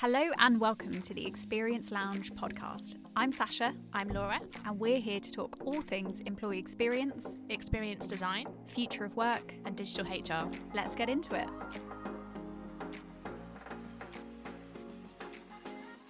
Hello 0.00 0.28
and 0.40 0.60
welcome 0.60 1.00
to 1.00 1.14
the 1.14 1.26
Experience 1.26 1.90
Lounge 1.90 2.30
podcast. 2.34 2.96
I'm 3.16 3.32
Sasha. 3.32 3.74
I'm 3.94 4.08
Laura. 4.08 4.40
And 4.66 4.78
we're 4.78 5.00
here 5.00 5.20
to 5.20 5.32
talk 5.32 5.56
all 5.64 5.80
things 5.80 6.20
employee 6.20 6.58
experience, 6.58 7.38
experience 7.48 8.06
design, 8.06 8.46
future 8.66 9.06
of 9.06 9.16
work, 9.16 9.54
and 9.64 9.74
digital 9.74 10.04
HR. 10.04 10.50
Let's 10.74 10.94
get 10.94 11.08
into 11.08 11.34
it. 11.34 11.48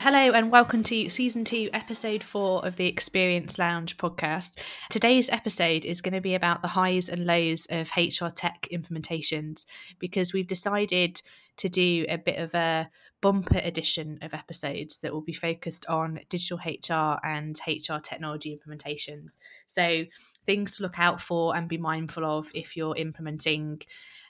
Hello 0.01 0.33
and 0.33 0.51
welcome 0.51 0.83
to 0.83 1.09
season 1.09 1.45
two, 1.45 1.71
episode 1.73 2.25
four 2.25 2.67
of 2.67 2.75
the 2.75 2.89
Experience 2.89 3.57
Lounge 3.57 3.97
podcast. 3.99 4.59
Today's 4.91 5.31
episode 5.31 5.85
is 5.85 6.01
going 6.01 6.15
to 6.15 6.21
be 6.21 6.35
about 6.35 6.61
the 6.61 6.69
highs 6.69 7.09
and 7.09 7.25
lows 7.25 7.69
of 7.71 7.89
HR 7.97 8.31
tech 8.35 8.67
implementations 8.73 9.65
because 10.01 10.33
we've 10.33 10.49
decided 10.49 11.23
to 11.59 11.69
do 11.69 12.05
a 12.09 12.19
bit 12.19 12.39
of 12.39 12.55
a 12.55 12.91
bumper 13.21 13.61
edition 13.63 14.19
of 14.23 14.35
episodes 14.35 15.01
that 15.01 15.13
will 15.13 15.23
be 15.23 15.33
focused 15.33 15.87
on 15.87 16.21
digital 16.29 16.59
HR 16.59 17.19
and 17.25 17.59
HR 17.67 17.99
technology 18.03 18.57
implementations. 18.57 19.37
So, 19.67 20.05
things 20.45 20.77
to 20.77 20.83
look 20.83 20.99
out 20.99 21.21
for 21.21 21.57
and 21.57 21.69
be 21.69 21.79
mindful 21.79 22.25
of 22.25 22.51
if 22.55 22.77
you're 22.77 22.97
implementing 22.97 23.83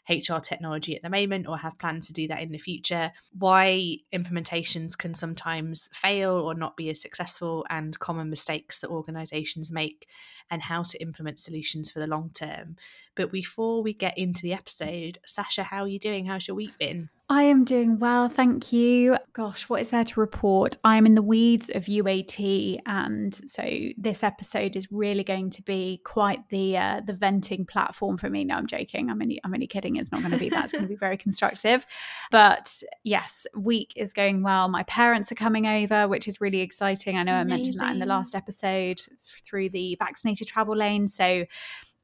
HR 0.08 0.38
technology 0.38 0.94
at 0.94 1.02
the 1.02 1.10
moment 1.10 1.48
or 1.48 1.58
have 1.58 1.78
plans 1.78 2.06
to 2.06 2.12
do 2.12 2.28
that 2.28 2.40
in 2.40 2.52
the 2.52 2.58
future, 2.58 3.12
why 3.36 3.96
implementations 4.12 4.96
can 4.96 5.14
sometimes 5.14 5.88
fail 5.92 6.32
or 6.32 6.54
not 6.54 6.76
be 6.76 6.90
as 6.90 7.00
successful, 7.00 7.66
and 7.68 7.98
common 7.98 8.30
mistakes 8.30 8.80
that 8.80 8.90
organizations 8.90 9.70
make, 9.70 10.06
and 10.50 10.62
how 10.62 10.82
to 10.84 11.00
implement 11.02 11.38
solutions 11.38 11.90
for 11.90 11.98
the 11.98 12.06
long 12.06 12.30
term. 12.32 12.76
But 13.14 13.32
before 13.32 13.82
we 13.82 13.92
get 13.92 14.16
into 14.16 14.42
the 14.42 14.52
episode, 14.52 15.18
Sasha, 15.26 15.64
how 15.64 15.82
are 15.82 15.88
you 15.88 15.98
doing? 15.98 16.26
How's 16.26 16.46
your 16.46 16.56
week 16.56 16.78
been? 16.78 17.10
I 17.28 17.42
am 17.42 17.64
doing 17.64 17.98
well, 17.98 18.28
thank 18.28 18.72
you. 18.72 19.16
Gosh, 19.32 19.68
what 19.68 19.80
is 19.80 19.90
there 19.90 20.04
to 20.04 20.20
report? 20.20 20.76
I'm 20.84 21.06
in 21.06 21.16
the 21.16 21.22
weeds 21.22 21.68
of 21.74 21.86
UAT, 21.86 22.80
and 22.86 23.34
so 23.34 23.64
this 23.98 24.22
episode 24.22 24.76
is 24.76 24.92
really 24.92 25.24
going 25.24 25.50
to 25.50 25.62
be 25.62 26.00
quite 26.04 26.48
the 26.50 26.76
uh, 26.76 27.00
the 27.04 27.12
venting 27.12 27.66
platform 27.66 28.16
for 28.16 28.30
me. 28.30 28.44
No, 28.44 28.54
I'm 28.54 28.68
joking. 28.68 29.10
I'm 29.10 29.20
only 29.20 29.40
I'm 29.42 29.52
only 29.52 29.66
kidding. 29.66 29.96
It's 29.96 30.12
not 30.12 30.20
going 30.20 30.30
to 30.34 30.38
be 30.38 30.50
that. 30.50 30.64
It's 30.64 30.72
going 30.72 30.84
to 30.84 30.88
be 30.88 30.94
very 30.94 31.16
constructive. 31.16 31.84
But 32.30 32.80
yes, 33.02 33.44
week 33.56 33.92
is 33.96 34.12
going 34.12 34.44
well. 34.44 34.68
My 34.68 34.84
parents 34.84 35.32
are 35.32 35.36
coming 35.36 35.66
over, 35.66 36.06
which 36.06 36.28
is 36.28 36.40
really 36.40 36.60
exciting. 36.60 37.18
I 37.18 37.24
know 37.24 37.40
Amazing. 37.40 37.52
I 37.52 37.56
mentioned 37.56 37.80
that 37.80 37.92
in 37.92 37.98
the 37.98 38.06
last 38.06 38.36
episode 38.36 39.02
through 39.44 39.70
the 39.70 39.96
vaccinated 39.98 40.46
travel 40.46 40.76
lane. 40.76 41.08
So 41.08 41.44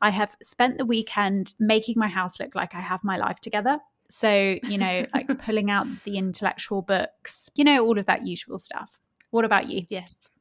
I 0.01 0.11
have 0.11 0.35
spent 0.43 0.79
the 0.79 0.85
weekend 0.85 1.55
making 1.61 1.95
my 1.97 2.09
house 2.09 2.41
look 2.41 2.57
like 2.57 2.75
I 2.75 2.81
have 2.81 3.05
my 3.05 3.17
life 3.17 3.39
together. 3.39 3.79
So, 4.11 4.59
you 4.63 4.79
know, 4.79 5.07
like 5.15 5.39
pulling 5.45 5.71
out 5.71 5.87
the 6.05 6.19
intellectual 6.19 6.83
books, 6.83 7.49
you 7.55 7.65
know, 7.65 7.85
all 7.85 7.99
of 7.99 8.07
that 8.07 8.27
usual 8.27 8.59
stuff. 8.59 8.99
What 9.31 9.45
about 9.45 9.69
you? 9.69 9.87
Yes. 9.89 10.33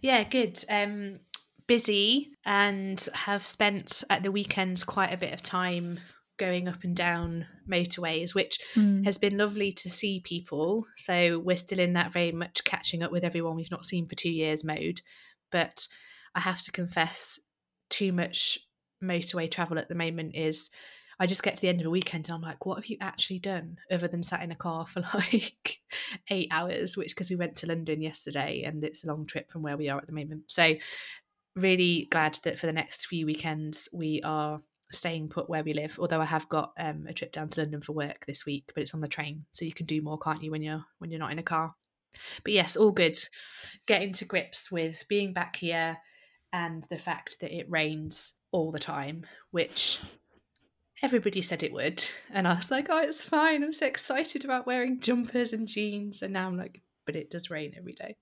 Yeah, 0.00 0.24
good. 0.24 0.64
Um 0.68 1.20
busy 1.66 2.32
and 2.44 3.08
have 3.14 3.44
spent 3.44 4.04
at 4.10 4.22
the 4.22 4.32
weekends 4.32 4.84
quite 4.84 5.12
a 5.12 5.16
bit 5.16 5.32
of 5.32 5.42
time 5.42 5.98
going 6.36 6.66
up 6.66 6.82
and 6.82 6.96
down 6.96 7.46
motorways, 7.70 8.34
which 8.34 8.58
mm. 8.74 9.04
has 9.04 9.16
been 9.16 9.38
lovely 9.38 9.70
to 9.72 9.88
see 9.88 10.20
people. 10.20 10.84
So 10.96 11.38
we're 11.38 11.56
still 11.56 11.78
in 11.78 11.92
that 11.92 12.12
very 12.12 12.32
much 12.32 12.64
catching 12.64 13.02
up 13.02 13.12
with 13.12 13.22
everyone 13.22 13.56
we've 13.56 13.70
not 13.70 13.84
seen 13.84 14.06
for 14.06 14.16
two 14.16 14.30
years 14.30 14.64
mode. 14.64 15.02
But 15.50 15.86
I 16.34 16.40
have 16.40 16.62
to 16.62 16.72
confess, 16.72 17.38
too 17.90 18.12
much 18.12 18.58
motorway 19.02 19.50
travel 19.50 19.78
at 19.78 19.88
the 19.88 19.94
moment 19.94 20.34
is 20.34 20.70
I 21.18 21.26
just 21.26 21.42
get 21.42 21.56
to 21.56 21.62
the 21.62 21.68
end 21.68 21.80
of 21.80 21.86
a 21.86 21.90
weekend 21.90 22.26
and 22.26 22.34
I'm 22.34 22.42
like, 22.42 22.64
what 22.66 22.76
have 22.76 22.86
you 22.86 22.96
actually 23.00 23.38
done 23.38 23.78
other 23.90 24.08
than 24.08 24.22
sat 24.22 24.42
in 24.42 24.50
a 24.52 24.56
car 24.56 24.86
for 24.86 25.00
like 25.14 25.80
eight 26.30 26.48
hours? 26.50 26.96
Which, 26.96 27.10
because 27.10 27.30
we 27.30 27.36
went 27.36 27.56
to 27.56 27.66
London 27.66 28.00
yesterday 28.00 28.62
and 28.64 28.82
it's 28.84 29.04
a 29.04 29.08
long 29.08 29.26
trip 29.26 29.50
from 29.50 29.62
where 29.62 29.76
we 29.76 29.88
are 29.88 29.98
at 29.98 30.06
the 30.06 30.12
moment. 30.12 30.50
So, 30.50 30.74
really 31.54 32.08
glad 32.10 32.38
that 32.44 32.58
for 32.58 32.66
the 32.66 32.72
next 32.72 33.06
few 33.06 33.26
weekends 33.26 33.86
we 33.92 34.22
are 34.24 34.62
staying 34.90 35.28
put 35.28 35.48
where 35.48 35.64
we 35.64 35.74
live. 35.74 35.98
Although 35.98 36.20
I 36.20 36.26
have 36.26 36.48
got 36.48 36.72
um, 36.78 37.06
a 37.08 37.12
trip 37.12 37.32
down 37.32 37.48
to 37.50 37.62
London 37.62 37.80
for 37.80 37.92
work 37.92 38.24
this 38.26 38.46
week, 38.46 38.70
but 38.74 38.82
it's 38.82 38.94
on 38.94 39.00
the 39.00 39.08
train, 39.08 39.44
so 39.52 39.64
you 39.64 39.72
can 39.72 39.86
do 39.86 40.02
more, 40.02 40.18
can't 40.18 40.42
you, 40.42 40.50
when 40.50 40.62
you're 40.62 40.84
when 40.98 41.10
you're 41.10 41.20
not 41.20 41.32
in 41.32 41.38
a 41.38 41.42
car? 41.42 41.74
But 42.44 42.52
yes, 42.52 42.76
all 42.76 42.92
good. 42.92 43.18
Getting 43.86 44.12
to 44.14 44.24
grips 44.24 44.70
with 44.70 45.04
being 45.08 45.32
back 45.32 45.56
here 45.56 45.98
and 46.52 46.84
the 46.90 46.98
fact 46.98 47.40
that 47.40 47.56
it 47.56 47.70
rains 47.70 48.34
all 48.50 48.70
the 48.70 48.78
time, 48.78 49.24
which 49.50 49.98
everybody 51.02 51.42
said 51.42 51.62
it 51.62 51.72
would. 51.72 52.04
And 52.30 52.46
I 52.46 52.54
was 52.54 52.70
like, 52.70 52.86
oh, 52.88 53.02
it's 53.02 53.22
fine. 53.22 53.62
I'm 53.62 53.72
so 53.72 53.86
excited 53.86 54.44
about 54.44 54.66
wearing 54.66 55.00
jumpers 55.00 55.52
and 55.52 55.66
jeans. 55.66 56.22
And 56.22 56.32
now 56.32 56.46
I'm 56.46 56.56
like, 56.56 56.80
but 57.04 57.16
it 57.16 57.30
does 57.30 57.50
rain 57.50 57.74
every 57.76 57.94
day. 57.94 58.16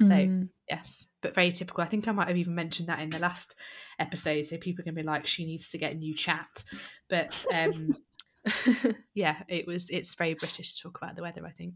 So, 0.00 0.08
mm. 0.08 0.48
yes, 0.68 1.08
but 1.20 1.34
very 1.34 1.50
typical. 1.50 1.82
I 1.82 1.88
think 1.88 2.06
I 2.06 2.12
might 2.12 2.28
have 2.28 2.36
even 2.36 2.54
mentioned 2.54 2.88
that 2.88 3.00
in 3.00 3.10
the 3.10 3.18
last 3.18 3.56
episode. 3.98 4.46
So 4.46 4.56
people 4.56 4.84
to 4.84 4.92
be 4.92 5.02
like, 5.02 5.26
she 5.26 5.44
needs 5.44 5.70
to 5.70 5.78
get 5.78 5.92
a 5.92 5.96
new 5.96 6.14
chat. 6.14 6.62
But 7.08 7.44
um, 7.52 7.96
yeah, 9.14 9.42
it 9.48 9.66
was, 9.66 9.90
it's 9.90 10.14
very 10.14 10.34
British 10.34 10.74
to 10.74 10.82
talk 10.82 10.98
about 11.02 11.16
the 11.16 11.22
weather, 11.22 11.44
I 11.44 11.50
think. 11.50 11.74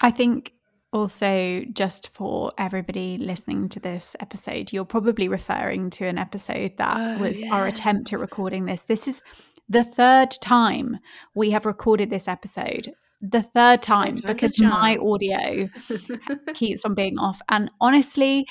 I 0.00 0.12
think 0.12 0.52
also, 0.92 1.62
just 1.72 2.08
for 2.14 2.52
everybody 2.56 3.18
listening 3.18 3.68
to 3.70 3.80
this 3.80 4.16
episode, 4.20 4.72
you're 4.72 4.84
probably 4.84 5.28
referring 5.28 5.90
to 5.90 6.06
an 6.06 6.18
episode 6.18 6.72
that 6.78 6.96
oh, 6.96 7.22
was 7.22 7.40
yeah. 7.40 7.52
our 7.54 7.66
attempt 7.66 8.12
at 8.12 8.18
recording 8.18 8.64
this. 8.64 8.84
This 8.84 9.06
is 9.06 9.22
the 9.68 9.84
third 9.84 10.30
time 10.40 10.98
we 11.34 11.50
have 11.50 11.66
recorded 11.66 12.10
this 12.10 12.26
episode 12.26 12.92
the 13.20 13.42
third 13.42 13.82
time 13.82 14.14
because 14.24 14.60
my 14.60 14.96
audio 14.96 15.66
keeps 16.54 16.84
on 16.84 16.94
being 16.94 17.18
off 17.18 17.40
and 17.48 17.70
honestly 17.80 18.46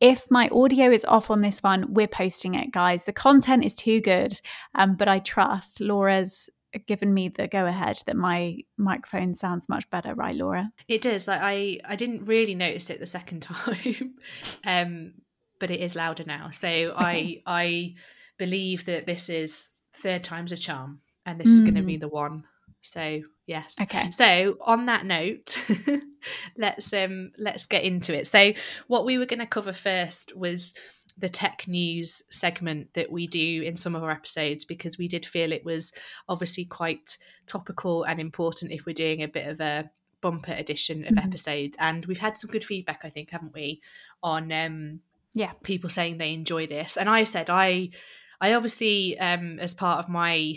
if 0.00 0.26
my 0.30 0.48
audio 0.48 0.90
is 0.90 1.04
off 1.04 1.30
on 1.30 1.42
this 1.42 1.62
one 1.62 1.92
we're 1.92 2.08
posting 2.08 2.54
it 2.54 2.72
guys 2.72 3.04
the 3.04 3.12
content 3.12 3.64
is 3.64 3.74
too 3.74 4.00
good 4.00 4.32
um, 4.74 4.96
but 4.96 5.06
i 5.06 5.20
trust 5.20 5.80
laura's 5.80 6.50
given 6.86 7.12
me 7.12 7.28
the 7.28 7.48
go 7.48 7.66
ahead 7.66 7.98
that 8.06 8.16
my 8.16 8.58
microphone 8.76 9.34
sounds 9.34 9.68
much 9.68 9.88
better 9.90 10.14
right 10.14 10.34
laura? 10.34 10.70
It 10.88 11.02
does. 11.02 11.28
Like 11.28 11.40
i 11.42 11.80
i 11.84 11.96
didn't 11.96 12.26
really 12.26 12.54
notice 12.54 12.90
it 12.90 13.00
the 13.00 13.06
second 13.06 13.40
time 13.42 14.14
um 14.64 15.14
but 15.58 15.70
it 15.70 15.80
is 15.80 15.96
louder 15.96 16.24
now. 16.26 16.50
So 16.50 16.68
okay. 16.68 16.94
i 16.96 17.42
i 17.46 17.94
believe 18.38 18.86
that 18.86 19.06
this 19.06 19.28
is 19.28 19.70
third 19.92 20.24
time's 20.24 20.52
a 20.52 20.56
charm 20.56 21.00
and 21.26 21.38
this 21.38 21.50
mm. 21.50 21.54
is 21.54 21.60
going 21.60 21.74
to 21.74 21.82
be 21.82 21.96
the 21.96 22.08
one. 22.08 22.44
So 22.82 23.22
yes. 23.46 23.76
Okay. 23.80 24.10
So 24.10 24.56
on 24.62 24.86
that 24.86 25.04
note 25.04 25.62
let's 26.56 26.92
um 26.92 27.32
let's 27.38 27.66
get 27.66 27.84
into 27.84 28.16
it. 28.16 28.26
So 28.26 28.52
what 28.86 29.04
we 29.04 29.18
were 29.18 29.26
going 29.26 29.40
to 29.40 29.46
cover 29.46 29.72
first 29.72 30.36
was 30.36 30.74
the 31.20 31.28
tech 31.28 31.66
news 31.68 32.22
segment 32.30 32.92
that 32.94 33.12
we 33.12 33.26
do 33.26 33.62
in 33.62 33.76
some 33.76 33.94
of 33.94 34.02
our 34.02 34.10
episodes 34.10 34.64
because 34.64 34.98
we 34.98 35.08
did 35.08 35.24
feel 35.26 35.52
it 35.52 35.64
was 35.64 35.92
obviously 36.28 36.64
quite 36.64 37.18
topical 37.46 38.04
and 38.04 38.18
important 38.18 38.72
if 38.72 38.86
we're 38.86 38.92
doing 38.92 39.22
a 39.22 39.28
bit 39.28 39.46
of 39.46 39.60
a 39.60 39.90
bumper 40.20 40.52
edition 40.52 41.04
of 41.04 41.14
mm-hmm. 41.14 41.28
episodes. 41.28 41.76
And 41.80 42.04
we've 42.06 42.18
had 42.18 42.36
some 42.36 42.50
good 42.50 42.64
feedback 42.64 43.00
i 43.04 43.10
think 43.10 43.30
haven't 43.30 43.54
we 43.54 43.80
on 44.22 44.50
um 44.52 45.00
yeah. 45.32 45.52
people 45.62 45.90
saying 45.90 46.18
they 46.18 46.34
enjoy 46.34 46.66
this. 46.66 46.96
And 46.96 47.08
i 47.08 47.24
said 47.24 47.50
i 47.50 47.90
I 48.40 48.54
obviously, 48.54 49.18
um, 49.18 49.58
as 49.58 49.74
part 49.74 49.98
of 49.98 50.08
my 50.08 50.54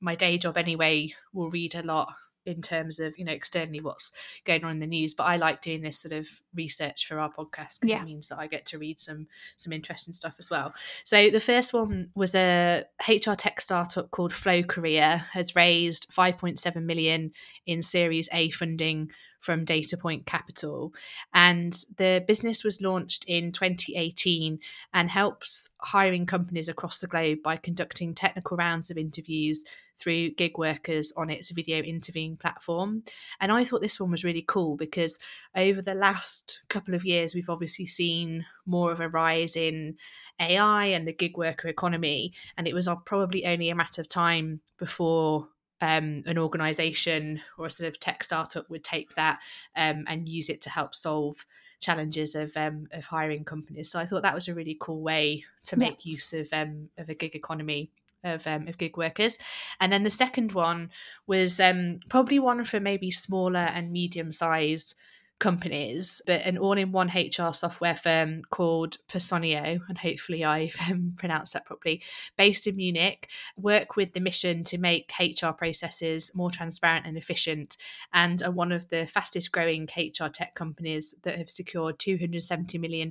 my 0.00 0.14
day 0.14 0.38
job 0.38 0.56
anyway, 0.56 1.14
will 1.32 1.50
read 1.50 1.74
a 1.74 1.82
lot 1.82 2.14
in 2.46 2.62
terms 2.62 3.00
of 3.00 3.12
you 3.18 3.24
know 3.24 3.32
externally 3.32 3.80
what's 3.80 4.12
going 4.44 4.64
on 4.64 4.70
in 4.70 4.80
the 4.80 4.86
news 4.86 5.12
but 5.12 5.24
i 5.24 5.36
like 5.36 5.60
doing 5.60 5.82
this 5.82 5.98
sort 5.98 6.12
of 6.12 6.28
research 6.54 7.06
for 7.06 7.18
our 7.18 7.30
podcast 7.30 7.80
because 7.80 7.90
yeah. 7.90 8.00
it 8.00 8.04
means 8.04 8.28
that 8.28 8.38
i 8.38 8.46
get 8.46 8.64
to 8.64 8.78
read 8.78 8.98
some 8.98 9.26
some 9.56 9.72
interesting 9.72 10.14
stuff 10.14 10.34
as 10.38 10.48
well 10.48 10.72
so 11.04 11.28
the 11.30 11.40
first 11.40 11.72
one 11.72 12.10
was 12.14 12.34
a 12.34 12.84
hr 13.08 13.34
tech 13.34 13.60
startup 13.60 14.10
called 14.10 14.32
FloCareer 14.32 15.18
has 15.32 15.56
raised 15.56 16.10
5.7 16.10 16.82
million 16.82 17.32
in 17.66 17.82
series 17.82 18.28
a 18.32 18.50
funding 18.50 19.10
from 19.46 19.64
Datapoint 19.64 20.26
Capital. 20.26 20.92
And 21.32 21.72
the 21.98 22.24
business 22.26 22.64
was 22.64 22.82
launched 22.82 23.24
in 23.28 23.52
2018 23.52 24.58
and 24.92 25.08
helps 25.08 25.70
hiring 25.78 26.26
companies 26.26 26.68
across 26.68 26.98
the 26.98 27.06
globe 27.06 27.38
by 27.44 27.56
conducting 27.56 28.12
technical 28.12 28.56
rounds 28.56 28.90
of 28.90 28.98
interviews 28.98 29.64
through 29.98 30.30
gig 30.30 30.58
workers 30.58 31.12
on 31.16 31.30
its 31.30 31.52
video 31.52 31.78
interviewing 31.78 32.36
platform. 32.36 33.04
And 33.40 33.52
I 33.52 33.62
thought 33.62 33.80
this 33.80 34.00
one 34.00 34.10
was 34.10 34.24
really 34.24 34.44
cool 34.46 34.76
because 34.76 35.18
over 35.54 35.80
the 35.80 35.94
last 35.94 36.60
couple 36.68 36.94
of 36.94 37.04
years, 37.04 37.32
we've 37.32 37.48
obviously 37.48 37.86
seen 37.86 38.44
more 38.66 38.90
of 38.90 39.00
a 39.00 39.08
rise 39.08 39.54
in 39.54 39.96
AI 40.40 40.86
and 40.86 41.06
the 41.06 41.12
gig 41.12 41.38
worker 41.38 41.68
economy. 41.68 42.32
And 42.58 42.66
it 42.66 42.74
was 42.74 42.88
uh, 42.88 42.96
probably 42.96 43.46
only 43.46 43.70
a 43.70 43.76
matter 43.76 44.00
of 44.00 44.08
time 44.08 44.60
before 44.76 45.48
um, 45.80 46.22
an 46.26 46.38
organization 46.38 47.40
or 47.58 47.66
a 47.66 47.70
sort 47.70 47.88
of 47.88 48.00
tech 48.00 48.24
startup 48.24 48.68
would 48.70 48.84
take 48.84 49.14
that 49.14 49.40
um, 49.76 50.04
and 50.06 50.28
use 50.28 50.48
it 50.48 50.60
to 50.62 50.70
help 50.70 50.94
solve 50.94 51.44
challenges 51.80 52.34
of 52.34 52.56
um, 52.56 52.86
of 52.92 53.06
hiring 53.06 53.44
companies. 53.44 53.90
So 53.90 54.00
I 54.00 54.06
thought 54.06 54.22
that 54.22 54.34
was 54.34 54.48
a 54.48 54.54
really 54.54 54.76
cool 54.80 55.02
way 55.02 55.44
to 55.64 55.76
make 55.76 56.04
yeah. 56.04 56.12
use 56.12 56.32
of 56.32 56.48
um, 56.52 56.88
of 56.96 57.08
a 57.08 57.14
gig 57.14 57.34
economy 57.34 57.90
of 58.24 58.46
um, 58.46 58.66
of 58.68 58.78
gig 58.78 58.96
workers. 58.96 59.38
And 59.80 59.92
then 59.92 60.02
the 60.02 60.10
second 60.10 60.52
one 60.52 60.90
was 61.26 61.60
um, 61.60 62.00
probably 62.08 62.38
one 62.38 62.64
for 62.64 62.80
maybe 62.80 63.10
smaller 63.10 63.60
and 63.60 63.92
medium 63.92 64.32
size 64.32 64.94
companies, 65.38 66.22
but 66.26 66.42
an 66.42 66.56
all 66.56 66.78
in 66.78 66.92
one 66.92 67.08
HR 67.08 67.52
software 67.52 67.94
firm 67.94 68.42
called 68.50 68.96
Personio, 69.08 69.80
and 69.88 69.98
hopefully 69.98 70.44
I've 70.44 70.76
um, 70.90 71.14
pronounced 71.16 71.52
that 71.52 71.66
properly, 71.66 72.02
based 72.36 72.66
in 72.66 72.76
Munich, 72.76 73.28
work 73.56 73.96
with 73.96 74.12
the 74.12 74.20
mission 74.20 74.64
to 74.64 74.78
make 74.78 75.12
HR 75.20 75.50
processes 75.50 76.32
more 76.34 76.50
transparent 76.50 77.06
and 77.06 77.16
efficient, 77.16 77.76
and 78.12 78.42
are 78.42 78.50
one 78.50 78.72
of 78.72 78.88
the 78.88 79.06
fastest 79.06 79.52
growing 79.52 79.88
HR 79.96 80.28
tech 80.28 80.54
companies 80.54 81.14
that 81.24 81.36
have 81.36 81.50
secured 81.50 81.98
$270 81.98 82.80
million 82.80 83.10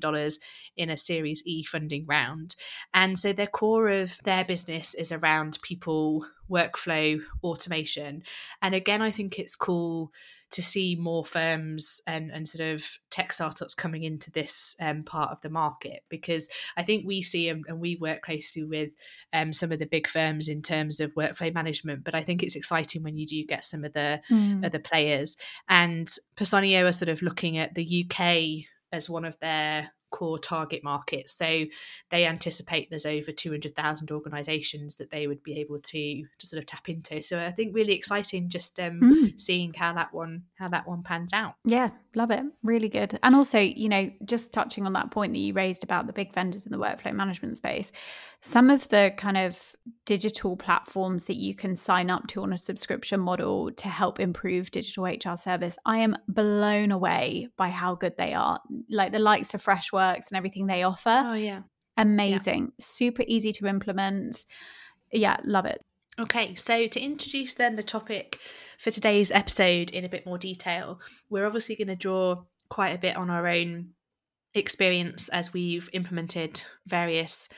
in 0.78 0.90
a 0.90 0.98
Series 0.98 1.44
E 1.46 1.64
funding 1.64 2.06
round. 2.08 2.56
And 2.94 3.20
so 3.20 3.34
their 3.34 3.48
core 3.48 3.90
of 3.90 4.18
their 4.24 4.44
business 4.44 4.94
is 4.94 5.12
around 5.12 5.60
people 5.62 6.26
workflow 6.50 7.20
automation. 7.44 8.24
And 8.62 8.76
again, 8.76 9.02
I 9.02 9.12
think 9.12 9.40
it's 9.40 9.56
cool 9.56 10.12
to 10.52 10.64
see 10.64 10.96
more 10.96 11.26
firms 11.26 12.02
and, 12.08 12.32
and 12.32 12.48
sort 12.48 12.74
of 12.74 12.98
tech 13.10 13.34
startups 13.34 13.74
coming 13.74 14.04
into 14.04 14.32
this 14.32 14.76
um, 14.80 15.04
part 15.04 15.32
of 15.32 15.42
the 15.42 15.50
market 15.50 16.04
because 16.08 16.50
I 16.78 16.84
think 16.84 17.06
we 17.06 17.22
see 17.22 17.50
and, 17.50 17.66
and 17.68 17.80
we 17.80 17.98
work 18.00 18.22
closely 18.22 18.64
with 18.64 18.92
um, 19.34 19.52
some 19.52 19.72
of 19.72 19.80
the 19.80 19.86
big 19.86 20.08
firms 20.08 20.48
in 20.48 20.62
terms 20.62 21.00
of 21.00 21.14
workflow 21.16 21.54
management. 21.54 22.04
But 22.04 22.16
I 22.16 22.24
think 22.24 22.44
it's 22.44 22.56
exciting 22.56 23.04
when 23.04 23.18
you 23.18 23.26
do 23.26 23.46
get 23.46 23.66
some 23.66 23.84
of 23.84 23.94
the 23.94 24.22
mm. 24.32 24.66
other 24.66 24.80
players. 24.80 25.36
And 25.68 26.08
Personio 26.38 26.88
are 26.88 26.94
sort 26.94 27.10
of 27.10 27.22
looking 27.22 27.58
at 27.58 27.74
the 27.74 28.06
UK 28.10 28.66
as 28.92 29.10
one 29.10 29.26
of 29.26 29.38
their 29.40 29.92
core 30.16 30.40
target 30.40 30.82
markets. 30.82 31.34
So 31.34 31.66
they 32.10 32.26
anticipate 32.26 32.90
there's 32.90 33.06
over 33.06 33.34
200,000 33.34 34.12
organisations 34.12 34.96
that 34.96 35.12
they 35.12 35.28
would 35.28 35.44
be 35.44 35.60
able 35.60 35.78
to 35.78 36.24
to 36.38 36.48
sort 36.48 36.58
of 36.58 36.66
tap 36.66 36.88
into. 36.88 37.22
So 37.22 37.38
I 37.38 37.52
think 37.52 37.76
really 37.76 37.94
exciting 37.94 38.48
just 38.48 38.80
um, 38.80 39.02
mm. 39.02 39.40
seeing 39.40 39.74
how 39.74 39.92
that 39.94 40.14
one 40.14 40.44
how 40.58 40.70
that 40.70 40.88
one 40.88 41.04
pans 41.04 41.34
out. 41.34 41.56
Yeah, 41.66 41.90
love 42.16 42.32
it. 42.32 42.44
Really 42.64 42.90
good. 42.90 43.20
And 43.24 43.36
also, 43.36 43.60
you 43.60 43.90
know, 43.90 44.12
just 44.24 44.54
touching 44.54 44.86
on 44.86 44.94
that 44.94 45.12
point 45.12 45.34
that 45.34 45.40
you 45.40 45.54
raised 45.54 45.84
about 45.84 46.08
the 46.08 46.14
big 46.14 46.34
vendors 46.34 46.66
in 46.66 46.72
the 46.72 46.78
workflow 46.78 47.14
management 47.14 47.58
space, 47.58 47.92
some 48.42 48.70
of 48.70 48.88
the 48.90 49.14
kind 49.18 49.38
of 49.38 49.76
digital 50.06 50.56
platforms 50.56 51.26
that 51.26 51.38
you 51.38 51.56
can 51.56 51.76
sign 51.76 52.10
up 52.10 52.28
to 52.28 52.42
on 52.42 52.54
a 52.54 52.58
subscription 52.58 53.20
model 53.20 53.72
to 53.72 53.88
help 53.88 54.20
improve 54.20 54.72
digital 54.72 55.06
HR 55.06 55.38
service, 55.38 55.78
I 55.86 55.98
am 55.98 56.18
blown 56.28 56.92
away 56.92 57.50
by 57.58 57.70
how 57.70 57.96
good 57.96 58.18
they 58.18 58.34
are. 58.34 58.60
Like 58.90 59.12
the 59.12 59.20
likes 59.20 59.54
of 59.54 59.64
Freshworks 59.64 60.30
and 60.30 60.38
everything 60.38 60.68
they 60.68 60.84
offer. 60.84 61.22
Oh, 61.26 61.34
yeah. 61.34 61.62
Amazing. 61.98 62.64
Yeah. 62.64 62.86
Super 62.86 63.24
easy 63.28 63.52
to 63.54 63.68
implement. 63.68 64.46
Yeah, 65.12 65.38
love 65.44 65.66
it. 65.66 65.82
Okay, 66.18 66.56
so 66.56 66.88
to 66.88 67.00
introduce 67.00 67.56
then 67.56 67.76
the 67.76 67.84
topic 67.84 68.40
for 68.78 68.92
today's 68.92 69.32
episode 69.32 69.92
in 69.92 70.06
a 70.06 70.10
bit 70.10 70.26
more 70.26 70.38
detail, 70.38 71.00
we're 71.30 71.46
obviously 71.46 71.76
going 71.76 71.88
to 71.88 71.96
draw 71.96 72.44
quite 72.70 72.92
a 72.92 73.00
bit 73.00 73.16
on 73.16 73.30
our 73.30 73.48
own 73.48 73.90
experience 74.54 75.30
as 75.30 75.54
we've 75.54 75.90
implemented 75.94 76.62
various 76.88 77.50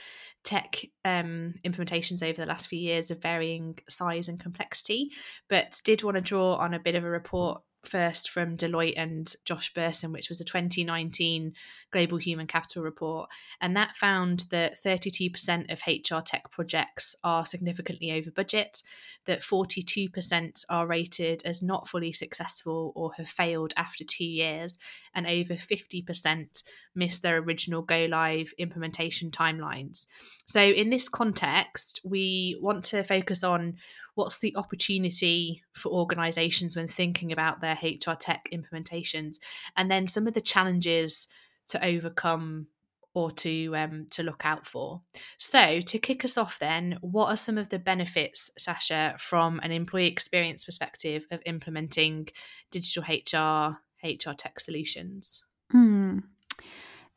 tech 0.44 0.86
um, 1.04 1.56
implementations 1.66 2.24
over 2.24 2.42
the 2.42 2.46
last 2.46 2.68
few 2.68 2.80
years 2.80 3.12
of 3.12 3.22
varying 3.22 3.78
size 3.90 4.30
and 4.30 4.40
complexity, 4.40 5.12
but 5.50 5.82
did 5.84 6.04
want 6.04 6.16
to 6.16 6.22
draw 6.22 6.56
on 6.56 6.74
a 6.74 6.80
bit 6.80 6.96
of 6.96 7.04
a 7.04 7.10
report 7.10 7.62
first 7.88 8.30
from 8.30 8.58
Deloitte 8.58 8.94
and 8.98 9.34
Josh 9.46 9.74
Bersin, 9.74 10.12
which 10.12 10.30
was 10.30 10.42
a 10.42 10.46
2019 10.46 11.54
Global 11.92 12.18
Human 12.18 12.48
Capital 12.48 12.84
report. 12.84 13.30
And 13.62 13.76
that 13.76 13.96
found 13.96 14.46
that 14.52 14.76
32% 14.84 15.72
of 15.72 15.82
HR 15.88 16.22
tech 16.22 16.52
projects 16.52 17.16
are 17.24 17.46
significantly 17.46 18.12
over 18.12 18.32
budget, 18.32 18.84
that 19.26 19.42
42% 19.42 20.66
are 20.70 20.88
rated 20.88 21.42
as 21.46 21.64
not 21.64 21.88
fully 21.88 22.14
successful 22.14 22.92
or 22.96 23.14
have 23.14 23.30
failed 23.30 23.74
after 23.78 24.04
two 24.04 24.26
years, 24.26 24.78
and 25.14 25.28
over 25.28 25.54
50% 25.54 26.64
miss 26.96 27.20
their 27.20 27.38
original 27.38 27.82
go 27.82 28.08
live 28.10 28.54
implementation 28.58 29.32
timelines. 29.32 30.08
So, 30.46 30.62
in 30.62 30.90
this 30.90 31.08
context, 31.10 32.02
we 32.04 32.58
want 32.62 32.84
to 32.86 33.04
focus 33.04 33.44
on 33.44 33.78
what's 34.18 34.40
the 34.40 34.56
opportunity 34.58 35.64
for 35.74 35.90
organizations 35.90 36.76
when 36.76 36.88
thinking 36.88 37.32
about 37.32 37.62
their 37.62 37.78
HR 37.82 38.16
tech 38.20 38.50
implementations, 38.52 39.36
and 39.76 39.90
then 39.90 40.08
some 40.08 40.28
of 40.28 40.34
the 40.34 40.42
challenges 40.42 41.28
to 41.70 41.86
overcome 41.86 42.68
or 43.14 43.32
to 43.32 43.76
um, 43.76 44.08
to 44.12 44.24
look 44.24 44.46
out 44.46 44.66
for. 44.66 45.02
So 45.38 45.80
to 45.80 46.00
kick 46.00 46.24
us 46.26 46.38
off, 46.38 46.60
then, 46.60 46.98
what 47.02 47.30
are 47.30 47.38
some 47.38 47.58
of 47.58 47.70
the 47.70 47.80
benefits, 47.80 48.52
Sasha, 48.58 49.16
from 49.18 49.60
an 49.64 49.72
employee 49.72 50.08
experience 50.08 50.64
perspective 50.64 51.26
of 51.32 51.42
implementing 51.46 52.28
digital 52.72 53.04
HR 53.04 53.78
HR 54.04 54.34
tech 54.38 54.60
solutions? 54.60 55.44
Hmm. 55.72 56.20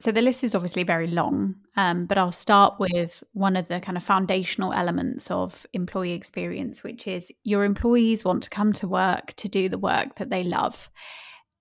So 0.01 0.11
the 0.11 0.23
list 0.23 0.43
is 0.43 0.55
obviously 0.55 0.83
very 0.83 1.09
long, 1.09 1.57
um, 1.77 2.07
but 2.07 2.17
I'll 2.17 2.33
start 2.33 2.81
with 2.81 3.23
one 3.33 3.55
of 3.55 3.69
the 3.69 3.81
kind 3.81 3.99
of 3.99 4.03
foundational 4.03 4.73
elements 4.73 5.31
of 5.31 5.67
employee 5.75 6.15
experience, 6.15 6.83
which 6.83 7.07
is 7.07 7.31
your 7.45 7.65
employees 7.65 8.25
want 8.25 8.43
to 8.45 8.51
come 8.51 8.73
to 8.75 8.89
work 8.89 9.35
to 9.35 9.49
do 9.49 9.69
the 9.69 9.77
work 9.77 10.17
that 10.17 10.31
they 10.31 10.43
love. 10.43 10.89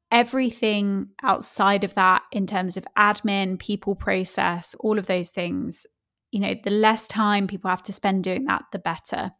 Everything 0.10 1.10
outside 1.22 1.84
of 1.84 1.96
that, 1.96 2.24
in 2.32 2.48
terms 2.48 2.78
of 2.78 2.88
admin, 2.98 3.60
people 3.60 3.94
process, 3.94 4.74
all 4.80 4.98
of 4.98 5.08
those 5.08 5.32
things, 5.32 5.86
you 6.32 6.40
know, 6.40 6.56
the 6.64 6.70
less 6.70 7.10
time 7.10 7.46
people 7.46 7.70
have 7.70 7.84
to 7.84 7.94
spend 7.94 8.24
doing 8.24 8.46
that, 8.46 8.64
the 8.72 8.80
better. 8.80 9.32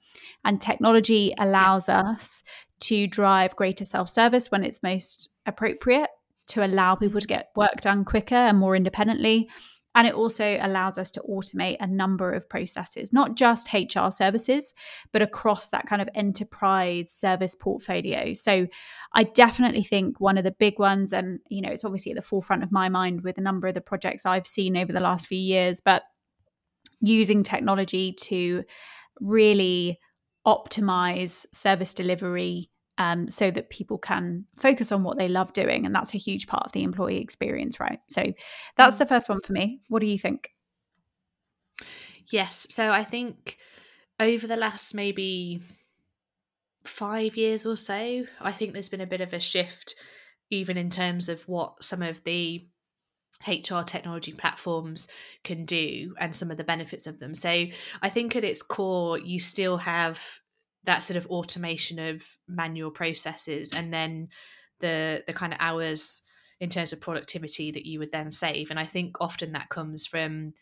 And 0.44 0.60
technology 0.60 1.34
allows 1.40 1.88
us 1.88 2.44
to 2.82 3.08
drive 3.08 3.56
greater 3.56 3.86
self 3.86 4.10
service 4.10 4.52
when 4.52 4.66
it's 4.66 4.84
most 4.84 5.30
appropriate 5.46 6.10
to 6.50 6.66
allow 6.66 6.96
people 6.96 7.20
to 7.20 7.28
mm. 7.28 7.30
get 7.30 7.50
work 7.56 7.82
done 7.82 8.06
quicker 8.06 8.36
and 8.36 8.58
more 8.58 8.76
independently. 8.76 9.50
And 9.96 10.08
it 10.08 10.14
also 10.14 10.58
allows 10.62 11.00
us 11.00 11.10
to 11.12 11.24
automate 11.28 11.78
a 11.80 11.88
number 11.88 12.32
of 12.32 12.48
processes, 12.48 13.12
not 13.12 13.36
just 13.36 13.74
HR 13.74 14.12
services, 14.12 14.74
but 15.12 15.24
across 15.24 15.72
that 15.72 15.88
kind 15.88 16.02
of 16.02 16.08
enterprise 16.14 17.12
service 17.12 17.56
portfolio. 17.56 18.36
So 18.36 18.68
I 19.14 19.24
definitely 19.24 19.84
think 19.84 20.22
one 20.22 20.38
of 20.38 20.44
the 20.44 20.52
big 20.52 20.78
ones, 20.78 21.12
and 21.12 21.40
you 21.50 21.62
know, 21.62 21.72
it's 21.72 21.84
obviously 21.84 22.12
at 22.12 22.18
the 22.18 22.22
forefront 22.22 22.64
of 22.64 22.72
my 22.72 22.88
mind 22.88 23.24
with 23.24 23.40
a 23.40 23.42
number 23.42 23.68
of 23.68 23.74
the 23.74 23.82
projects 23.82 24.26
I've 24.26 24.48
seen 24.48 24.78
over 24.78 24.94
the 24.94 25.00
last 25.00 25.28
few 25.28 25.40
years, 25.40 25.82
but 25.82 26.04
using 27.02 27.42
technology 27.44 28.14
to 28.14 28.64
really 29.20 30.00
optimize 30.46 31.46
service 31.54 31.94
delivery 31.94 32.70
um, 33.00 33.30
so 33.30 33.50
that 33.50 33.70
people 33.70 33.98
can 33.98 34.46
focus 34.58 34.92
on 34.92 35.04
what 35.04 35.18
they 35.18 35.30
love 35.30 35.54
doing. 35.54 35.86
And 35.86 35.96
that's 35.96 36.14
a 36.14 36.20
huge 36.20 36.48
part 36.48 36.66
of 36.66 36.74
the 36.74 36.84
employee 36.84 37.22
experience, 37.22 37.80
right? 37.80 38.00
So 38.10 38.34
that's 38.78 38.98
mm. 38.98 39.00
the 39.00 39.06
first 39.06 39.30
one 39.30 39.42
for 39.42 39.54
me. 39.54 39.80
What 39.88 40.02
do 40.02 40.06
you 40.06 40.20
think? 40.20 40.52
Yes. 42.30 42.68
So 42.70 42.92
I 42.92 43.06
think 43.06 43.58
over 44.20 44.46
the 44.46 44.58
last 44.58 44.94
maybe 44.94 45.62
five 46.84 47.38
years 47.38 47.66
or 47.66 47.78
so, 47.78 48.26
I 48.42 48.52
think 48.52 48.74
there's 48.74 48.90
been 48.90 49.02
a 49.02 49.08
bit 49.08 49.22
of 49.22 49.32
a 49.32 49.40
shift, 49.40 49.96
even 50.52 50.78
in 50.78 50.90
terms 50.90 51.30
of 51.30 51.42
what 51.48 51.82
some 51.82 52.04
of 52.04 52.24
the 52.26 52.68
HR 53.48 53.84
technology 53.84 54.34
platforms 54.34 55.08
can 55.46 55.64
do 55.64 56.14
and 56.20 56.36
some 56.36 56.52
of 56.52 56.58
the 56.58 56.66
benefits 56.66 57.08
of 57.08 57.20
them. 57.20 57.34
So 57.34 57.68
I 58.02 58.10
think 58.10 58.36
at 58.36 58.44
its 58.44 58.62
core, 58.62 59.18
you 59.18 59.40
still 59.40 59.78
have 59.78 60.22
that 60.90 61.04
sort 61.04 61.18
of 61.18 61.28
automation 61.28 62.00
of 62.00 62.26
manual 62.48 62.90
processes 62.90 63.76
and 63.76 63.94
then 63.94 64.28
the 64.80 65.24
the 65.28 65.34
kind 65.34 65.54
of 65.54 65.60
hours 65.62 66.24
in 66.60 66.68
terms 66.68 66.92
of 66.92 67.00
productivity 67.00 67.70
that 67.70 67.86
you 67.86 68.00
would 68.00 68.12
then 68.12 68.32
save. 68.32 68.72
And 68.72 68.80
i 68.80 68.86
think 68.86 69.16
often 69.22 69.52
that 69.52 69.70
comes 69.70 70.08
from 70.08 70.54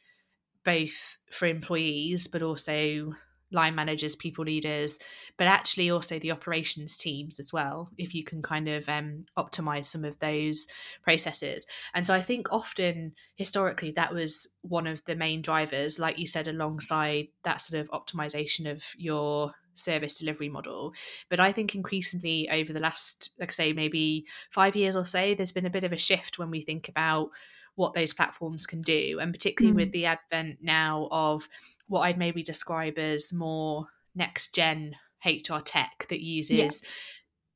both 0.66 1.18
for 1.32 1.46
employees 1.48 2.28
but 2.28 2.42
also 2.42 3.14
line 3.54 3.74
managers 3.74 4.18
people 4.18 4.44
leaders 4.44 5.00
but 5.38 5.48
actually 5.48 5.90
also 5.90 6.20
the 6.20 6.32
operations 6.32 6.98
teams 6.98 7.40
as 7.40 7.54
well 7.54 7.90
if 7.98 8.14
you 8.14 8.26
can 8.26 8.42
kind 8.42 8.68
of 8.68 8.90
um, 8.90 9.24
optimize 9.38 9.86
some 9.86 10.04
of 10.04 10.20
those 10.20 10.68
processes. 11.04 11.66
And 11.94 12.06
so 12.06 12.14
i 12.14 12.22
think 12.22 12.52
often 12.52 13.14
historically 13.36 13.92
that 13.92 14.14
was 14.14 14.46
one 14.62 14.88
of 14.88 15.02
the 15.06 15.16
main 15.16 15.42
drivers 15.42 16.00
like 16.00 16.20
you 16.20 16.28
said 16.28 16.50
alongside 16.50 17.28
that 17.46 17.62
sort 17.62 17.80
of 17.80 17.90
optimization 17.92 18.70
of 18.70 18.84
your 18.98 19.54
service 19.78 20.20
delivery 20.20 20.50
model. 20.50 20.94
But 21.30 21.40
I 21.40 21.52
think 21.52 21.76
increasingly 21.76 22.50
over 22.50 22.74
the 22.74 22.80
last, 22.80 23.32
like 23.40 23.50
I 23.50 23.54
say, 23.54 23.74
maybe 23.74 24.26
five 24.52 24.76
years 24.76 24.96
or 24.96 25.06
so, 25.06 25.36
there's 25.36 25.52
been 25.52 25.66
a 25.66 25.72
bit 25.72 25.84
of 25.84 25.94
a 25.94 25.98
shift 25.98 26.40
when 26.40 26.52
we 26.52 26.62
think 26.62 26.90
about 26.90 27.30
what 27.76 27.94
those 27.94 28.14
platforms 28.14 28.66
can 28.66 28.82
do, 28.82 29.20
and 29.22 29.34
particularly 29.34 29.74
mm. 29.74 29.78
with 29.78 29.92
the 29.92 30.06
advent 30.06 30.58
now 30.62 31.08
of 31.12 31.48
what 31.88 32.02
I'd 32.02 32.18
maybe 32.18 32.44
describe 32.44 32.98
as 32.98 33.32
more 33.32 33.88
next 34.16 34.54
gen 34.54 34.96
HR 35.26 35.60
tech 35.64 36.08
that 36.10 36.22
uses 36.22 36.84
yeah. 36.84 36.90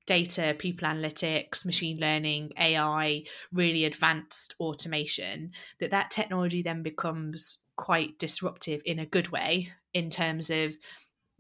data, 0.06 0.56
people 0.58 0.88
analytics, 0.88 1.66
machine 1.66 1.98
learning, 2.00 2.52
AI, 2.58 3.24
really 3.52 3.86
advanced 3.86 4.56
automation, 4.60 5.52
that 5.80 5.92
that 5.92 6.12
technology 6.12 6.62
then 6.62 6.84
becomes 6.84 7.60
quite 7.76 8.18
disruptive 8.20 8.82
in 8.86 9.00
a 9.00 9.06
good 9.06 9.30
way 9.30 9.70
in 9.94 10.10
terms 10.10 10.50
of 10.50 10.78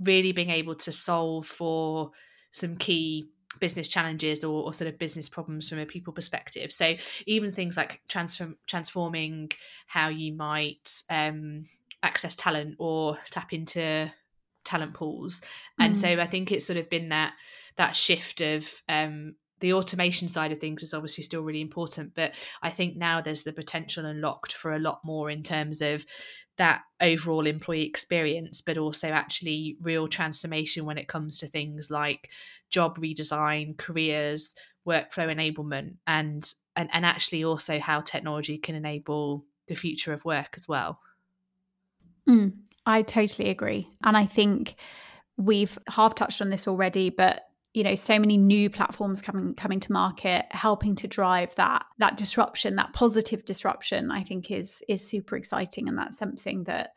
really 0.01 0.31
being 0.31 0.49
able 0.49 0.75
to 0.75 0.91
solve 0.91 1.45
for 1.45 2.11
some 2.51 2.75
key 2.75 3.29
business 3.59 3.87
challenges 3.87 4.43
or, 4.43 4.63
or, 4.63 4.73
sort 4.73 4.87
of 4.87 4.97
business 4.97 5.27
problems 5.27 5.67
from 5.67 5.79
a 5.79 5.85
people 5.85 6.13
perspective. 6.13 6.71
So 6.71 6.95
even 7.27 7.51
things 7.51 7.77
like 7.77 8.01
transform 8.07 8.55
transforming 8.65 9.51
how 9.87 10.07
you 10.07 10.33
might 10.33 10.89
um, 11.09 11.65
access 12.01 12.35
talent 12.35 12.75
or 12.79 13.17
tap 13.29 13.53
into 13.53 14.11
talent 14.63 14.93
pools. 14.93 15.43
And 15.79 15.93
mm. 15.93 15.97
so 15.97 16.07
I 16.19 16.25
think 16.25 16.51
it's 16.51 16.65
sort 16.65 16.79
of 16.79 16.89
been 16.89 17.09
that 17.09 17.33
that 17.77 17.95
shift 17.95 18.41
of 18.41 18.81
um, 18.87 19.35
the 19.59 19.73
automation 19.73 20.27
side 20.27 20.51
of 20.51 20.57
things 20.57 20.83
is 20.83 20.93
obviously 20.93 21.23
still 21.23 21.43
really 21.43 21.61
important, 21.61 22.13
but 22.15 22.33
I 22.61 22.69
think 22.69 22.97
now 22.97 23.21
there's 23.21 23.43
the 23.43 23.53
potential 23.53 24.05
unlocked 24.05 24.53
for 24.53 24.73
a 24.73 24.79
lot 24.79 25.01
more 25.05 25.29
in 25.29 25.43
terms 25.43 25.81
of 25.81 26.05
that 26.61 26.83
overall 27.01 27.47
employee 27.47 27.87
experience, 27.87 28.61
but 28.61 28.77
also 28.77 29.09
actually 29.09 29.77
real 29.81 30.07
transformation 30.07 30.85
when 30.85 30.99
it 30.99 31.07
comes 31.07 31.39
to 31.39 31.47
things 31.47 31.89
like 31.89 32.29
job 32.69 32.99
redesign, 32.99 33.75
careers, 33.77 34.53
workflow 34.87 35.27
enablement, 35.33 35.95
and 36.05 36.53
and, 36.75 36.87
and 36.93 37.03
actually 37.03 37.43
also 37.43 37.79
how 37.79 37.99
technology 37.99 38.59
can 38.59 38.75
enable 38.75 39.43
the 39.65 39.73
future 39.73 40.13
of 40.13 40.23
work 40.23 40.53
as 40.55 40.67
well. 40.67 40.99
Mm, 42.29 42.53
I 42.85 43.01
totally 43.01 43.49
agree. 43.49 43.89
And 44.03 44.15
I 44.15 44.27
think 44.27 44.75
we've 45.37 45.79
half 45.89 46.13
touched 46.13 46.43
on 46.43 46.51
this 46.51 46.67
already, 46.67 47.09
but 47.09 47.41
you 47.73 47.83
know 47.83 47.95
so 47.95 48.19
many 48.19 48.37
new 48.37 48.69
platforms 48.69 49.21
coming 49.21 49.53
coming 49.53 49.79
to 49.79 49.91
market 49.91 50.45
helping 50.51 50.95
to 50.95 51.07
drive 51.07 51.55
that 51.55 51.85
that 51.99 52.17
disruption 52.17 52.75
that 52.75 52.93
positive 52.93 53.45
disruption 53.45 54.11
i 54.11 54.21
think 54.21 54.51
is 54.51 54.83
is 54.87 55.07
super 55.07 55.35
exciting. 55.35 55.87
And 55.87 55.97
that's 55.97 56.17
something 56.17 56.63
that 56.65 56.91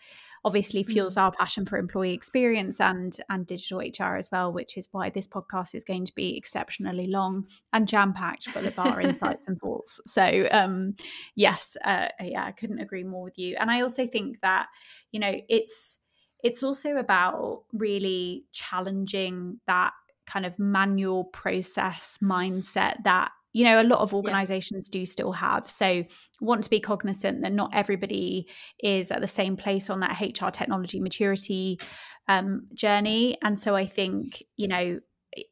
obviously 0.44 0.82
fuels 0.82 1.14
mm. 1.14 1.22
our 1.22 1.32
passion 1.32 1.64
for 1.64 1.78
employee 1.78 2.12
experience 2.12 2.80
and 2.80 3.16
and 3.30 3.46
digital 3.46 3.78
hr 3.78 4.16
as 4.16 4.28
well 4.30 4.52
which 4.52 4.76
is 4.76 4.88
why 4.92 5.08
this 5.08 5.26
podcast 5.26 5.74
is 5.74 5.84
going 5.84 6.04
to 6.04 6.14
be 6.14 6.36
exceptionally 6.36 7.06
long 7.06 7.46
and 7.72 7.88
jam 7.88 8.12
packed 8.12 8.48
full 8.50 8.66
of 8.66 8.78
our 8.78 9.00
insights 9.08 9.46
and 9.46 9.58
thoughts. 9.60 10.00
So 10.06 10.48
um 10.50 10.96
yes 11.34 11.76
uh, 11.84 12.08
yeah 12.20 12.44
i 12.44 12.52
couldn't 12.52 12.80
agree 12.80 13.04
more 13.04 13.24
with 13.24 13.38
you. 13.38 13.56
And 13.58 13.70
i 13.70 13.80
also 13.80 14.06
think 14.06 14.40
that 14.40 14.66
you 15.12 15.20
know 15.20 15.40
it's 15.48 16.00
it's 16.42 16.62
also 16.62 16.96
about 16.96 17.62
really 17.72 18.44
challenging 18.52 19.60
that 19.66 19.94
kind 20.26 20.46
of 20.46 20.58
manual 20.58 21.24
process 21.24 22.18
mindset 22.22 23.02
that 23.04 23.30
you 23.52 23.64
know 23.64 23.80
a 23.80 23.84
lot 23.84 24.00
of 24.00 24.12
organizations 24.12 24.90
yeah. 24.92 25.00
do 25.00 25.06
still 25.06 25.32
have. 25.32 25.70
So 25.70 26.04
want 26.40 26.64
to 26.64 26.70
be 26.70 26.80
cognizant 26.80 27.42
that 27.42 27.52
not 27.52 27.70
everybody 27.72 28.48
is 28.80 29.10
at 29.10 29.20
the 29.20 29.28
same 29.28 29.56
place 29.56 29.88
on 29.88 30.00
that 30.00 30.20
hr 30.20 30.50
technology 30.50 31.00
maturity 31.00 31.78
um, 32.28 32.66
journey. 32.74 33.38
And 33.42 33.58
so 33.58 33.74
i 33.74 33.86
think 33.86 34.42
you 34.56 34.68
know 34.68 35.00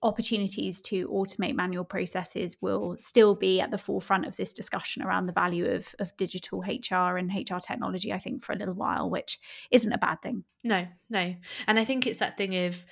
opportunities 0.02 0.80
to 0.80 1.08
automate 1.08 1.54
manual 1.54 1.84
processes 1.84 2.56
will 2.60 2.96
still 3.00 3.34
be 3.34 3.60
at 3.60 3.70
the 3.70 3.78
forefront 3.78 4.26
of 4.26 4.36
this 4.36 4.52
discussion 4.52 5.02
around 5.02 5.26
the 5.26 5.32
value 5.32 5.66
of, 5.66 5.94
of 5.98 6.16
digital 6.16 6.60
hr 6.60 7.16
and 7.16 7.32
hr 7.32 7.58
technology 7.58 8.12
i 8.12 8.18
think 8.18 8.42
for 8.42 8.52
a 8.52 8.56
little 8.56 8.74
while 8.74 9.10
which 9.10 9.38
isn't 9.70 9.92
a 9.92 9.98
bad 9.98 10.20
thing. 10.22 10.44
No 10.64 10.86
no. 11.10 11.34
And 11.66 11.78
i 11.78 11.84
think 11.84 12.06
it's 12.06 12.18
that 12.18 12.36
thing 12.36 12.54
of 12.66 12.84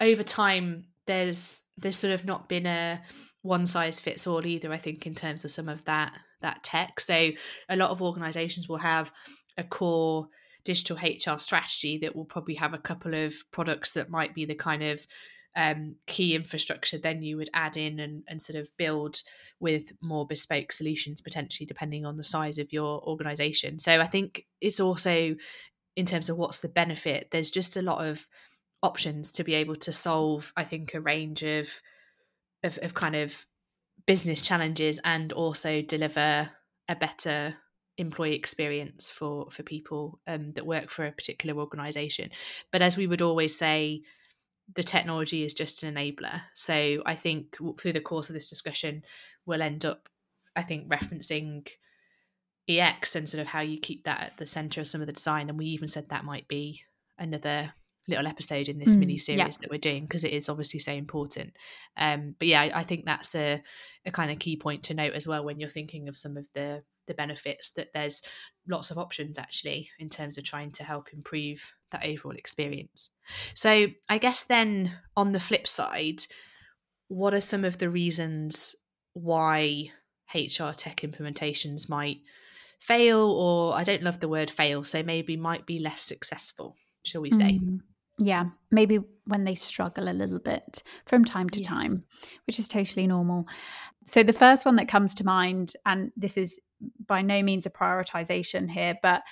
over 0.00 0.22
time 0.22 0.86
there's 1.06 1.64
there's 1.76 1.96
sort 1.96 2.12
of 2.12 2.24
not 2.24 2.48
been 2.48 2.66
a 2.66 3.00
one 3.42 3.66
size 3.66 4.00
fits 4.00 4.26
all 4.26 4.46
either 4.46 4.72
i 4.72 4.78
think 4.78 5.06
in 5.06 5.14
terms 5.14 5.44
of 5.44 5.50
some 5.50 5.68
of 5.68 5.84
that 5.84 6.14
that 6.44 6.62
tech. 6.62 7.00
So 7.00 7.30
a 7.68 7.76
lot 7.76 7.90
of 7.90 8.00
organizations 8.00 8.68
will 8.68 8.78
have 8.78 9.10
a 9.58 9.64
core 9.64 10.28
digital 10.64 10.96
hr 10.96 11.38
strategy 11.38 11.98
that 11.98 12.14
will 12.16 12.24
probably 12.24 12.54
have 12.54 12.72
a 12.72 12.78
couple 12.78 13.14
of 13.14 13.34
products 13.50 13.92
that 13.94 14.08
might 14.08 14.34
be 14.34 14.46
the 14.46 14.54
kind 14.54 14.82
of 14.82 15.06
um, 15.56 15.96
key 16.06 16.34
infrastructure 16.34 16.98
then 16.98 17.22
you 17.22 17.36
would 17.36 17.50
add 17.54 17.76
in 17.76 18.00
and, 18.00 18.24
and 18.26 18.42
sort 18.42 18.58
of 18.58 18.68
build 18.76 19.16
with 19.60 19.92
more 20.00 20.26
bespoke 20.26 20.72
solutions 20.72 21.20
potentially 21.20 21.66
depending 21.66 22.04
on 22.04 22.16
the 22.16 22.24
size 22.24 22.58
of 22.58 22.72
your 22.72 23.00
organization. 23.06 23.78
So 23.78 24.00
i 24.00 24.06
think 24.06 24.46
it's 24.60 24.80
also 24.80 25.36
in 25.96 26.06
terms 26.06 26.28
of 26.28 26.36
what's 26.36 26.60
the 26.60 26.68
benefit 26.68 27.28
there's 27.30 27.50
just 27.50 27.76
a 27.76 27.82
lot 27.82 28.04
of 28.04 28.26
options 28.84 29.32
to 29.32 29.44
be 29.44 29.54
able 29.54 29.76
to 29.76 29.92
solve 29.92 30.52
i 30.56 30.62
think 30.62 30.94
a 30.94 31.00
range 31.00 31.42
of 31.42 31.82
of, 32.62 32.78
of 32.82 32.94
kind 32.94 33.16
of 33.16 33.46
business 34.06 34.42
challenges 34.42 35.00
and 35.04 35.32
also 35.32 35.82
deliver 35.82 36.50
a 36.88 36.96
better 36.96 37.54
employee 37.96 38.34
experience 38.34 39.10
for 39.10 39.50
for 39.50 39.62
people 39.62 40.20
um, 40.26 40.52
that 40.52 40.66
work 40.66 40.90
for 40.90 41.06
a 41.06 41.12
particular 41.12 41.58
organization. 41.60 42.30
But 42.72 42.82
as 42.82 42.96
we 42.96 43.06
would 43.06 43.22
always 43.22 43.56
say 43.56 44.02
the 44.74 44.82
technology 44.82 45.44
is 45.44 45.54
just 45.54 45.82
an 45.82 45.94
enabler. 45.94 46.40
So 46.54 47.02
i 47.06 47.14
think 47.14 47.56
through 47.78 47.92
the 47.92 48.00
course 48.00 48.28
of 48.28 48.34
this 48.34 48.50
discussion 48.50 49.02
we'll 49.46 49.62
end 49.62 49.84
up 49.84 50.08
i 50.56 50.62
think 50.62 50.88
referencing 50.88 51.68
ex 52.68 53.14
and 53.14 53.28
sort 53.28 53.42
of 53.42 53.46
how 53.46 53.60
you 53.60 53.78
keep 53.78 54.04
that 54.04 54.22
at 54.22 54.36
the 54.38 54.46
center 54.46 54.80
of 54.80 54.86
some 54.86 55.00
of 55.00 55.06
the 55.06 55.12
design. 55.12 55.48
And 55.48 55.58
we 55.58 55.66
even 55.66 55.88
said 55.88 56.08
that 56.08 56.24
might 56.24 56.48
be 56.48 56.82
another 57.18 57.74
little 58.08 58.26
episode 58.26 58.68
in 58.68 58.78
this 58.78 58.94
mm, 58.94 59.00
mini 59.00 59.18
series 59.18 59.38
yeah. 59.38 59.48
that 59.60 59.70
we're 59.70 59.78
doing 59.78 60.02
because 60.02 60.24
it 60.24 60.32
is 60.32 60.48
obviously 60.48 60.80
so 60.80 60.92
important. 60.92 61.56
Um, 61.96 62.34
but 62.38 62.48
yeah, 62.48 62.62
I, 62.62 62.80
I, 62.80 62.82
think 62.82 63.04
that's 63.04 63.34
a, 63.34 63.62
a 64.04 64.10
kind 64.10 64.30
of 64.30 64.38
key 64.38 64.56
point 64.56 64.84
to 64.84 64.94
note 64.94 65.14
as 65.14 65.26
well 65.26 65.44
when 65.44 65.58
you're 65.58 65.68
thinking 65.68 66.08
of 66.08 66.16
some 66.16 66.36
of 66.36 66.46
the 66.54 66.82
the 67.06 67.14
benefits 67.14 67.72
that 67.72 67.92
there's 67.92 68.22
lots 68.66 68.90
of 68.90 68.96
options 68.96 69.38
actually 69.38 69.90
in 69.98 70.08
terms 70.08 70.38
of 70.38 70.44
trying 70.44 70.70
to 70.72 70.82
help 70.82 71.12
improve 71.12 71.74
that 71.90 72.04
overall 72.04 72.34
experience. 72.34 73.10
So 73.54 73.88
I 74.08 74.18
guess 74.18 74.44
then 74.44 74.96
on 75.14 75.32
the 75.32 75.40
flip 75.40 75.66
side, 75.66 76.22
what 77.08 77.34
are 77.34 77.42
some 77.42 77.62
of 77.62 77.76
the 77.76 77.90
reasons 77.90 78.74
why 79.12 79.90
HR 80.34 80.72
tech 80.74 81.02
implementations 81.02 81.90
might 81.90 82.20
fail 82.80 83.30
or 83.30 83.74
I 83.74 83.84
don't 83.84 84.02
love 84.02 84.20
the 84.20 84.28
word 84.28 84.50
fail, 84.50 84.82
so 84.82 85.02
maybe 85.02 85.36
might 85.36 85.66
be 85.66 85.78
less 85.78 86.02
successful, 86.02 86.76
shall 87.04 87.20
we 87.20 87.32
say? 87.32 87.60
Mm 87.62 87.80
yeah 88.18 88.44
maybe 88.70 88.98
when 89.26 89.44
they 89.44 89.54
struggle 89.54 90.08
a 90.08 90.12
little 90.12 90.38
bit 90.38 90.82
from 91.06 91.24
time 91.24 91.48
to 91.48 91.58
yes. 91.58 91.68
time 91.68 91.98
which 92.46 92.58
is 92.58 92.68
totally 92.68 93.06
normal 93.06 93.46
so 94.06 94.22
the 94.22 94.32
first 94.32 94.64
one 94.64 94.76
that 94.76 94.88
comes 94.88 95.14
to 95.14 95.24
mind 95.24 95.72
and 95.86 96.12
this 96.16 96.36
is 96.36 96.60
by 97.06 97.22
no 97.22 97.42
means 97.42 97.66
a 97.66 97.70
prioritization 97.70 98.70
here 98.70 98.94
but 99.02 99.22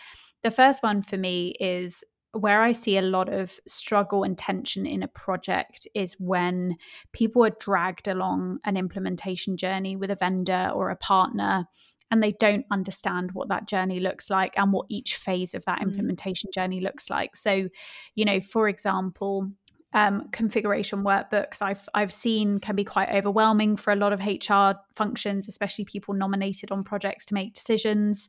the 0.43 0.51
first 0.51 0.83
one 0.83 1.03
for 1.03 1.17
me 1.17 1.55
is 1.61 2.03
where 2.33 2.63
I 2.63 2.73
see 2.73 2.97
a 2.97 3.03
lot 3.03 3.33
of 3.33 3.61
struggle 3.67 4.25
and 4.25 4.37
tension 4.37 4.87
in 4.87 5.03
a 5.03 5.09
project 5.09 5.87
is 5.95 6.17
when 6.19 6.77
people 7.13 7.45
are 7.45 7.57
dragged 7.61 8.09
along 8.09 8.59
an 8.65 8.77
implementation 8.77 9.57
journey 9.57 9.97
with 9.97 10.11
a 10.11 10.17
vendor 10.17 10.71
or 10.75 10.89
a 10.89 10.97
partner 10.97 11.67
and 12.13 12.23
they 12.23 12.33
don't 12.33 12.67
understand 12.71 13.33
what 13.33 13.49
that 13.49 13.67
journey 13.67 13.99
looks 13.99 14.29
like 14.29 14.53
and 14.59 14.71
what 14.71 14.85
each 14.91 15.17
phase 15.17 15.55
of 15.55 15.65
that 15.65 15.79
mm. 15.81 15.85
implementation 15.85 16.51
journey 16.53 16.79
looks 16.79 17.09
like. 17.09 17.35
So, 17.35 17.71
you 18.15 18.25
know, 18.27 18.39
for 18.39 18.69
example, 18.69 19.51
um, 19.95 20.29
configuration 20.31 21.05
workbooks 21.05 21.63
I've 21.63 21.89
I've 21.95 22.13
seen 22.13 22.61
can 22.61 22.77
be 22.77 22.85
quite 22.85 23.09
overwhelming 23.11 23.77
for 23.77 23.93
a 23.93 23.97
lot 23.97 24.13
of 24.13 24.21
HR 24.21 24.79
functions, 24.95 25.49
especially 25.49 25.87
people 25.87 26.15
nominated 26.15 26.71
on 26.71 26.85
projects 26.85 27.25
to 27.27 27.35
make 27.35 27.55
decisions. 27.55 28.29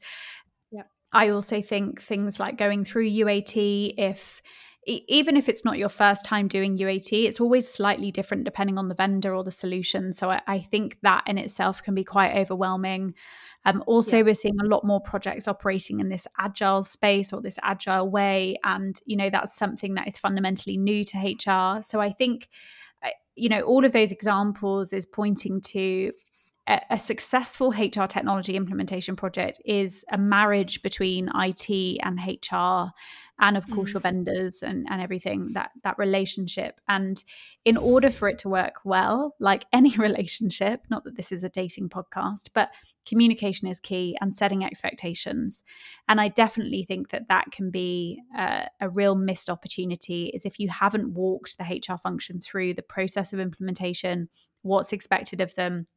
Yeah. 0.71 0.83
I 1.11 1.29
also 1.29 1.61
think 1.61 2.01
things 2.01 2.39
like 2.39 2.57
going 2.57 2.85
through 2.85 3.09
UAT, 3.09 3.95
if 3.97 4.41
even 4.85 5.37
if 5.37 5.47
it's 5.47 5.63
not 5.63 5.77
your 5.77 5.89
first 5.89 6.25
time 6.25 6.47
doing 6.47 6.77
UAT, 6.77 7.25
it's 7.25 7.39
always 7.39 7.67
slightly 7.67 8.11
different 8.11 8.43
depending 8.43 8.77
on 8.77 8.89
the 8.89 8.95
vendor 8.95 9.33
or 9.33 9.43
the 9.43 9.51
solution. 9.51 10.13
So 10.13 10.29
I, 10.31 10.41
I 10.47 10.59
think 10.59 10.97
that 11.01 11.23
in 11.27 11.37
itself 11.37 11.81
can 11.81 11.95
be 11.95 12.03
quite 12.03 12.35
overwhelming. 12.35 13.13
Um, 13.65 13.83
also, 13.87 14.17
yeah. 14.17 14.23
we're 14.23 14.35
seeing 14.35 14.59
a 14.59 14.67
lot 14.67 14.83
more 14.83 14.99
projects 14.99 15.47
operating 15.47 15.99
in 15.99 16.09
this 16.09 16.27
agile 16.37 16.83
space 16.83 17.31
or 17.31 17.41
this 17.41 17.59
agile 17.63 18.09
way. 18.09 18.57
And, 18.63 18.99
you 19.05 19.15
know, 19.15 19.29
that's 19.29 19.55
something 19.55 19.93
that 19.95 20.07
is 20.07 20.17
fundamentally 20.17 20.77
new 20.77 21.03
to 21.05 21.17
HR. 21.17 21.81
So 21.81 22.01
I 22.01 22.11
think, 22.11 22.49
uh, 23.03 23.09
you 23.35 23.49
know, 23.49 23.61
all 23.61 23.85
of 23.85 23.93
those 23.93 24.11
examples 24.11 24.91
is 24.91 25.05
pointing 25.05 25.61
to 25.61 26.11
a, 26.67 26.99
successful 26.99 27.71
HR 27.71 28.05
technology 28.05 28.55
implementation 28.55 29.15
project 29.15 29.61
is 29.65 30.05
a 30.11 30.17
marriage 30.17 30.81
between 30.81 31.29
IT 31.35 31.99
and 32.01 32.19
HR 32.19 32.93
and 33.39 33.57
of 33.57 33.67
course 33.69 33.89
mm. 33.89 33.93
your 33.93 34.01
vendors 34.01 34.61
and, 34.61 34.87
and 34.89 35.01
everything 35.01 35.51
that 35.53 35.71
that 35.83 35.97
relationship 35.97 36.79
and 36.87 37.23
in 37.65 37.77
order 37.77 38.09
for 38.11 38.29
it 38.29 38.37
to 38.37 38.47
work 38.47 38.75
well 38.85 39.35
like 39.39 39.65
any 39.73 39.89
relationship 39.97 40.81
not 40.89 41.03
that 41.03 41.15
this 41.15 41.31
is 41.31 41.43
a 41.43 41.49
dating 41.49 41.89
podcast 41.89 42.49
but 42.53 42.69
communication 43.05 43.67
is 43.67 43.79
key 43.79 44.15
and 44.21 44.33
setting 44.33 44.63
expectations 44.63 45.63
and 46.07 46.21
i 46.21 46.27
definitely 46.27 46.85
think 46.87 47.09
that 47.09 47.27
that 47.27 47.51
can 47.51 47.71
be 47.71 48.21
a, 48.37 48.67
a 48.79 48.89
real 48.89 49.15
missed 49.15 49.49
opportunity 49.49 50.31
is 50.33 50.45
if 50.45 50.59
you 50.59 50.69
haven't 50.69 51.13
walked 51.13 51.57
the 51.57 51.81
hr 51.89 51.97
function 51.97 52.39
through 52.39 52.73
the 52.73 52.83
process 52.83 53.33
of 53.33 53.39
implementation 53.39 54.29
what's 54.61 54.93
expected 54.93 55.41
of 55.41 55.53
them 55.55 55.87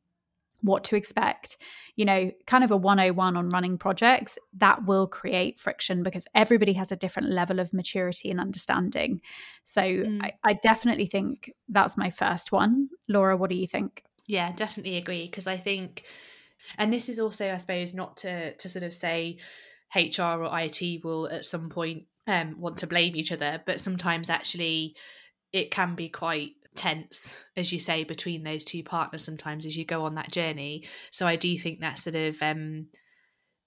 what 0.63 0.85
to 0.85 0.97
expect, 0.97 1.57
you 1.95 2.05
know, 2.05 2.31
kind 2.47 2.65
of 2.65 2.71
a 2.71 2.77
101 2.77 3.37
on 3.37 3.51
running 3.51 3.79
projects, 3.79 4.39
that 4.59 4.85
will 4.85 5.07
create 5.07 5.61
friction 5.61 6.03
because 6.03 6.27
everybody 6.35 6.73
has 6.75 6.93
a 6.93 6.97
different 6.97 7.31
level 7.31 7.61
of 7.61 7.73
maturity 7.73 8.31
and 8.31 8.41
understanding. 8.41 9.21
So 9.65 9.83
mm. 9.83 10.23
I, 10.23 10.33
I 10.45 10.55
definitely 10.55 11.07
think 11.07 11.53
that's 11.69 11.97
my 11.97 12.11
first 12.11 12.53
one. 12.53 12.89
Laura, 13.09 13.37
what 13.37 13.51
do 13.51 13.57
you 13.57 13.67
think? 13.67 14.03
Yeah, 14.27 14.53
definitely 14.53 14.97
agree. 14.97 15.27
Because 15.27 15.47
I 15.47 15.57
think, 15.57 16.05
and 16.79 16.93
this 16.93 17.09
is 17.09 17.19
also, 17.19 17.53
I 17.53 17.57
suppose, 17.59 17.95
not 17.95 18.17
to 18.19 18.55
to 18.55 18.69
sort 18.69 18.83
of 18.83 18.93
say 18.93 19.39
HR 19.95 20.23
or 20.23 20.51
IT 20.59 21.05
will 21.05 21.29
at 21.29 21.45
some 21.45 21.69
point 21.69 22.07
um, 22.27 22.61
want 22.61 22.79
to 22.79 22.87
blame 22.87 23.15
each 23.15 23.33
other, 23.33 23.63
but 23.67 23.81
sometimes 23.81 24.31
actually 24.31 24.97
it 25.53 25.71
can 25.71 25.95
be 25.95 26.09
quite 26.09 26.53
tense, 26.77 27.37
as 27.57 27.73
you 27.73 27.81
say, 27.81 28.05
between 28.05 28.43
those 28.43 28.65
two 28.65 28.83
partners 28.83 29.25
sometimes 29.25 29.67
as 29.67 29.77
you 29.77 29.85
go 29.85 30.05
on 30.05 30.15
that 30.15 30.31
journey. 30.31 30.85
So 31.11 31.27
I 31.27 31.37
do 31.37 31.57
think 31.59 31.81
that 31.81 31.99
sort 31.99 32.17
of 32.17 32.41
um, 32.43 32.89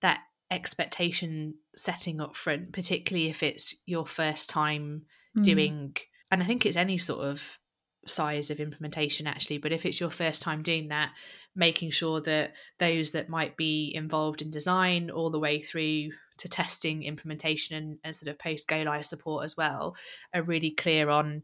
that 0.02 0.22
expectation 0.52 1.56
setting 1.76 2.22
up 2.22 2.36
front, 2.36 2.74
particularly 2.74 3.30
if 3.30 3.44
it's 3.44 3.76
your 3.86 4.06
first 4.06 4.50
time 4.50 5.04
mm. 5.38 5.44
doing, 5.44 5.96
and 6.32 6.42
I 6.42 6.46
think 6.46 6.66
it's 6.66 6.78
any 6.78 6.98
sort 6.98 7.22
of 7.22 7.58
size 8.08 8.50
of 8.50 8.60
implementation 8.60 9.28
actually, 9.28 9.58
but 9.58 9.72
if 9.72 9.86
it's 9.86 10.00
your 10.00 10.10
first 10.10 10.42
time 10.42 10.64
doing 10.64 10.88
that, 10.88 11.12
making 11.56 11.92
sure 11.92 12.22
that 12.22 12.54
those 12.80 13.12
that 13.12 13.30
might 13.30 13.58
be 13.58 13.92
involved 13.94 14.42
in 14.42 14.52
design 14.52 15.10
all 15.10 15.30
the 15.30 15.40
way 15.40 15.60
through 15.60 16.10
to 16.38 16.48
testing, 16.48 17.04
implementation, 17.04 17.76
and, 17.76 17.98
and 18.04 18.16
sort 18.16 18.30
of 18.30 18.40
post 18.40 18.68
go 18.68 18.82
live 18.82 19.06
support 19.06 19.44
as 19.44 19.58
well 19.58 19.96
are 20.34 20.42
really 20.42 20.72
clear 20.72 21.10
on 21.10 21.44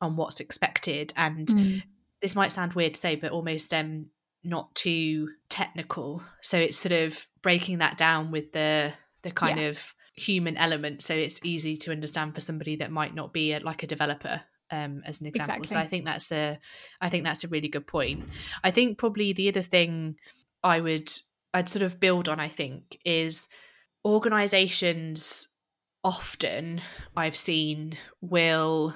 on 0.00 0.16
what's 0.16 0.40
expected 0.40 1.12
and 1.16 1.48
mm. 1.48 1.82
this 2.20 2.34
might 2.34 2.52
sound 2.52 2.72
weird 2.74 2.94
to 2.94 3.00
say 3.00 3.16
but 3.16 3.32
almost 3.32 3.72
um 3.72 4.06
not 4.44 4.74
too 4.74 5.28
technical 5.48 6.22
so 6.40 6.58
it's 6.58 6.76
sort 6.76 6.92
of 6.92 7.26
breaking 7.42 7.78
that 7.78 7.96
down 7.96 8.30
with 8.30 8.52
the 8.52 8.92
the 9.22 9.30
kind 9.30 9.58
yeah. 9.58 9.68
of 9.68 9.94
human 10.14 10.56
element 10.56 11.02
so 11.02 11.14
it's 11.14 11.40
easy 11.44 11.76
to 11.76 11.90
understand 11.90 12.34
for 12.34 12.40
somebody 12.40 12.76
that 12.76 12.90
might 12.90 13.14
not 13.14 13.32
be 13.32 13.52
a, 13.52 13.60
like 13.60 13.82
a 13.82 13.86
developer 13.86 14.40
um, 14.70 15.02
as 15.04 15.20
an 15.20 15.26
example 15.26 15.62
exactly. 15.62 15.66
so 15.66 15.78
i 15.78 15.86
think 15.86 16.04
that's 16.04 16.32
a 16.32 16.58
i 17.00 17.08
think 17.08 17.24
that's 17.24 17.44
a 17.44 17.48
really 17.48 17.68
good 17.68 17.86
point 17.86 18.24
i 18.64 18.70
think 18.70 18.98
probably 18.98 19.32
the 19.32 19.48
other 19.48 19.62
thing 19.62 20.16
i 20.62 20.80
would 20.80 21.10
i'd 21.54 21.68
sort 21.68 21.82
of 21.82 22.00
build 22.00 22.28
on 22.28 22.40
i 22.40 22.48
think 22.48 22.98
is 23.04 23.48
organizations 24.04 25.48
often 26.02 26.80
i've 27.16 27.36
seen 27.36 27.92
will 28.20 28.94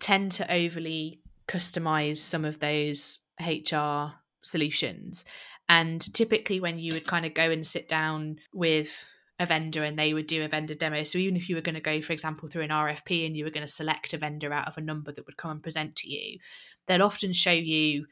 tend 0.00 0.32
to 0.32 0.52
overly 0.52 1.20
customize 1.46 2.16
some 2.16 2.44
of 2.44 2.60
those 2.60 3.20
HR 3.40 4.14
solutions. 4.42 5.24
And 5.68 6.00
typically, 6.14 6.60
when 6.60 6.78
you 6.78 6.92
would 6.94 7.06
kind 7.06 7.24
of 7.24 7.34
go 7.34 7.50
and 7.50 7.66
sit 7.66 7.88
down 7.88 8.38
with 8.52 9.06
a 9.40 9.46
vendor 9.46 9.82
and 9.82 9.98
they 9.98 10.12
would 10.12 10.26
do 10.26 10.44
a 10.44 10.48
vendor 10.48 10.74
demo. 10.74 11.02
So, 11.02 11.18
even 11.18 11.36
if 11.36 11.48
you 11.48 11.56
were 11.56 11.62
going 11.62 11.74
to 11.74 11.80
go, 11.80 12.00
for 12.02 12.12
example, 12.12 12.48
through 12.48 12.62
an 12.62 12.70
RFP 12.70 13.26
and 13.26 13.34
you 13.34 13.44
were 13.44 13.50
going 13.50 13.66
to 13.66 13.72
select 13.72 14.12
a 14.12 14.18
vendor 14.18 14.52
out 14.52 14.68
of 14.68 14.76
a 14.76 14.82
number 14.82 15.10
that 15.10 15.24
would 15.26 15.38
come 15.38 15.52
and 15.52 15.62
present 15.62 15.96
to 15.96 16.10
you, 16.10 16.38
they'll 16.86 17.02
often 17.02 17.32
show 17.32 17.50
you 17.50 18.06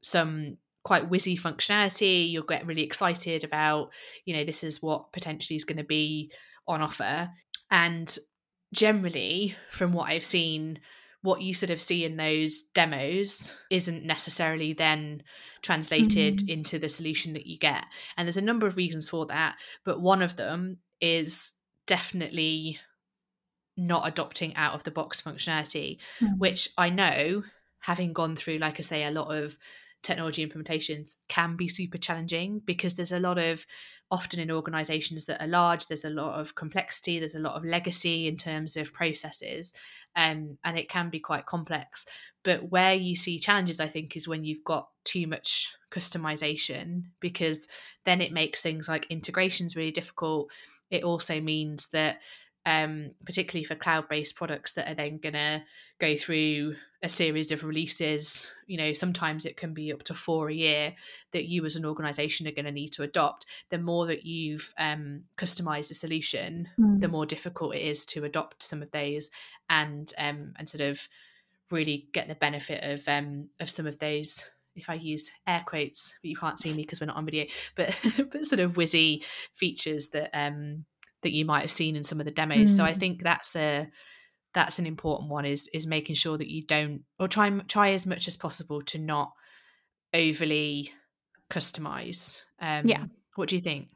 some 0.00 0.58
quite 0.84 1.10
whizzy 1.10 1.38
functionality. 1.38 2.30
You'll 2.30 2.44
get 2.44 2.66
really 2.66 2.84
excited 2.84 3.42
about, 3.42 3.90
you 4.24 4.34
know, 4.34 4.44
this 4.44 4.62
is 4.62 4.80
what 4.80 5.12
potentially 5.12 5.56
is 5.56 5.64
going 5.64 5.78
to 5.78 5.84
be 5.84 6.30
on 6.68 6.82
offer. 6.82 7.30
And 7.70 8.16
generally, 8.72 9.56
from 9.72 9.92
what 9.92 10.08
I've 10.08 10.24
seen, 10.24 10.78
what 11.22 11.42
you 11.42 11.52
sort 11.52 11.70
of 11.70 11.82
see 11.82 12.04
in 12.04 12.16
those 12.16 12.62
demos 12.74 13.56
isn't 13.70 14.04
necessarily 14.04 14.72
then 14.72 15.22
translated 15.62 16.38
mm-hmm. 16.38 16.48
into 16.48 16.78
the 16.78 16.88
solution 16.88 17.34
that 17.34 17.46
you 17.46 17.58
get. 17.58 17.84
And 18.16 18.26
there's 18.26 18.38
a 18.38 18.42
number 18.42 18.66
of 18.66 18.76
reasons 18.76 19.08
for 19.08 19.26
that, 19.26 19.56
but 19.84 20.00
one 20.00 20.22
of 20.22 20.36
them 20.36 20.78
is 21.00 21.54
definitely 21.86 22.78
not 23.76 24.06
adopting 24.06 24.56
out 24.56 24.74
of 24.74 24.84
the 24.84 24.90
box 24.90 25.20
functionality, 25.20 25.98
mm-hmm. 26.20 26.38
which 26.38 26.68
I 26.78 26.90
know 26.90 27.42
having 27.80 28.12
gone 28.12 28.36
through, 28.36 28.58
like 28.58 28.78
I 28.78 28.82
say, 28.82 29.04
a 29.04 29.10
lot 29.10 29.34
of 29.34 29.58
technology 30.02 30.46
implementations 30.46 31.16
can 31.28 31.56
be 31.56 31.68
super 31.68 31.98
challenging 31.98 32.62
because 32.64 32.94
there's 32.94 33.12
a 33.12 33.20
lot 33.20 33.38
of 33.38 33.66
often 34.10 34.40
in 34.40 34.50
organizations 34.50 35.26
that 35.26 35.42
are 35.42 35.46
large 35.46 35.86
there's 35.86 36.04
a 36.04 36.10
lot 36.10 36.38
of 36.38 36.54
complexity 36.54 37.18
there's 37.18 37.36
a 37.36 37.40
lot 37.40 37.54
of 37.54 37.64
legacy 37.64 38.26
in 38.26 38.36
terms 38.36 38.76
of 38.76 38.92
processes 38.92 39.72
um, 40.16 40.58
and 40.64 40.78
it 40.78 40.88
can 40.88 41.10
be 41.10 41.20
quite 41.20 41.46
complex. 41.46 42.06
But 42.42 42.70
where 42.70 42.94
you 42.94 43.14
see 43.16 43.38
challenges 43.38 43.80
i 43.80 43.86
think 43.86 44.16
is 44.16 44.26
when 44.26 44.44
you've 44.44 44.64
got 44.64 44.88
too 45.04 45.26
much 45.26 45.68
customization 45.90 47.04
because 47.20 47.68
then 48.04 48.20
it 48.20 48.32
makes 48.32 48.62
things 48.62 48.88
like 48.88 49.06
integrations 49.10 49.76
really 49.76 49.90
difficult. 49.90 50.50
It 50.90 51.04
also 51.04 51.40
means 51.40 51.88
that 51.90 52.20
um, 52.66 53.12
particularly 53.24 53.64
for 53.64 53.74
cloud-based 53.74 54.36
products 54.36 54.72
that 54.72 54.90
are 54.90 54.94
then 54.94 55.18
going 55.18 55.34
to 55.34 55.62
go 55.98 56.16
through 56.16 56.74
a 57.02 57.08
series 57.08 57.50
of 57.50 57.64
releases 57.64 58.46
you 58.66 58.76
know 58.76 58.92
sometimes 58.92 59.46
it 59.46 59.56
can 59.56 59.72
be 59.72 59.90
up 59.90 60.02
to 60.02 60.12
four 60.12 60.50
a 60.50 60.54
year 60.54 60.94
that 61.32 61.46
you 61.46 61.64
as 61.64 61.76
an 61.76 61.86
organization 61.86 62.46
are 62.46 62.52
going 62.52 62.66
to 62.66 62.72
need 62.72 62.90
to 62.90 63.02
adopt 63.02 63.46
the 63.70 63.78
more 63.78 64.06
that 64.06 64.26
you've 64.26 64.74
um, 64.78 65.22
customized 65.36 65.90
a 65.90 65.94
solution 65.94 66.68
mm. 66.78 67.00
the 67.00 67.08
more 67.08 67.24
difficult 67.24 67.74
it 67.74 67.82
is 67.82 68.04
to 68.04 68.24
adopt 68.24 68.62
some 68.62 68.82
of 68.82 68.90
those 68.90 69.30
and 69.70 70.12
um, 70.18 70.52
and 70.58 70.68
sort 70.68 70.82
of 70.82 71.08
really 71.70 72.08
get 72.12 72.28
the 72.28 72.34
benefit 72.34 72.82
of 72.84 73.08
um, 73.08 73.48
of 73.60 73.70
some 73.70 73.86
of 73.86 73.98
those 73.98 74.44
if 74.76 74.88
I 74.88 74.94
use 74.94 75.30
air 75.46 75.62
quotes, 75.66 76.18
but 76.22 76.28
you 76.28 76.36
can't 76.36 76.58
see 76.58 76.72
me 76.72 76.82
because 76.82 77.00
we're 77.00 77.08
not 77.08 77.16
on 77.16 77.24
video, 77.24 77.46
but 77.74 77.98
but 78.30 78.46
sort 78.46 78.60
of 78.60 78.74
whizzy 78.74 79.24
features 79.54 80.08
that 80.10 80.30
um 80.32 80.84
that 81.22 81.32
you 81.32 81.44
might 81.44 81.60
have 81.60 81.70
seen 81.70 81.96
in 81.96 82.02
some 82.02 82.20
of 82.20 82.26
the 82.26 82.32
demos. 82.32 82.72
Mm. 82.72 82.76
So 82.76 82.84
I 82.84 82.92
hmm. 82.92 82.98
think 82.98 83.22
that's 83.22 83.56
a 83.56 83.88
that's 84.54 84.78
an 84.78 84.86
important 84.86 85.30
one 85.30 85.44
is 85.44 85.68
is 85.72 85.86
making 85.86 86.16
sure 86.16 86.36
that 86.36 86.50
you 86.50 86.64
don't 86.66 87.04
or 87.18 87.28
try 87.28 87.50
try 87.68 87.90
as 87.90 88.06
much 88.06 88.26
as 88.26 88.36
possible 88.36 88.82
to 88.82 88.98
not 88.98 89.32
overly 90.12 90.90
customize. 91.50 92.42
Um, 92.60 92.86
yeah. 92.86 93.04
What 93.36 93.48
do 93.48 93.56
you 93.56 93.60
think? 93.60 93.88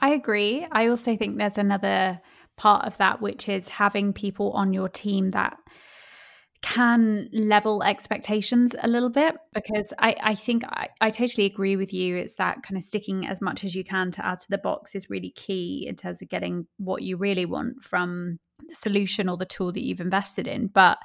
I 0.00 0.10
agree. 0.10 0.66
I 0.70 0.88
also 0.88 1.16
think 1.16 1.36
there's 1.36 1.58
another 1.58 2.20
part 2.56 2.86
of 2.86 2.96
that, 2.98 3.20
which 3.20 3.48
is 3.48 3.68
having 3.68 4.12
people 4.12 4.52
on 4.52 4.72
your 4.72 4.88
team 4.88 5.30
that 5.30 5.56
can 6.64 7.28
level 7.30 7.82
expectations 7.82 8.74
a 8.80 8.88
little 8.88 9.10
bit 9.10 9.36
because 9.52 9.92
I, 9.98 10.16
I 10.22 10.34
think 10.34 10.64
I, 10.64 10.88
I 10.98 11.10
totally 11.10 11.44
agree 11.44 11.76
with 11.76 11.92
you. 11.92 12.16
It's 12.16 12.36
that 12.36 12.62
kind 12.62 12.78
of 12.78 12.82
sticking 12.82 13.26
as 13.26 13.42
much 13.42 13.64
as 13.64 13.74
you 13.74 13.84
can 13.84 14.10
to 14.12 14.26
out 14.26 14.42
of 14.42 14.48
the 14.48 14.56
box 14.56 14.94
is 14.94 15.10
really 15.10 15.28
key 15.28 15.84
in 15.86 15.94
terms 15.94 16.22
of 16.22 16.30
getting 16.30 16.66
what 16.78 17.02
you 17.02 17.18
really 17.18 17.44
want 17.44 17.84
from 17.84 18.38
the 18.66 18.74
solution 18.74 19.28
or 19.28 19.36
the 19.36 19.44
tool 19.44 19.72
that 19.72 19.84
you've 19.84 20.00
invested 20.00 20.48
in. 20.48 20.68
But 20.68 20.96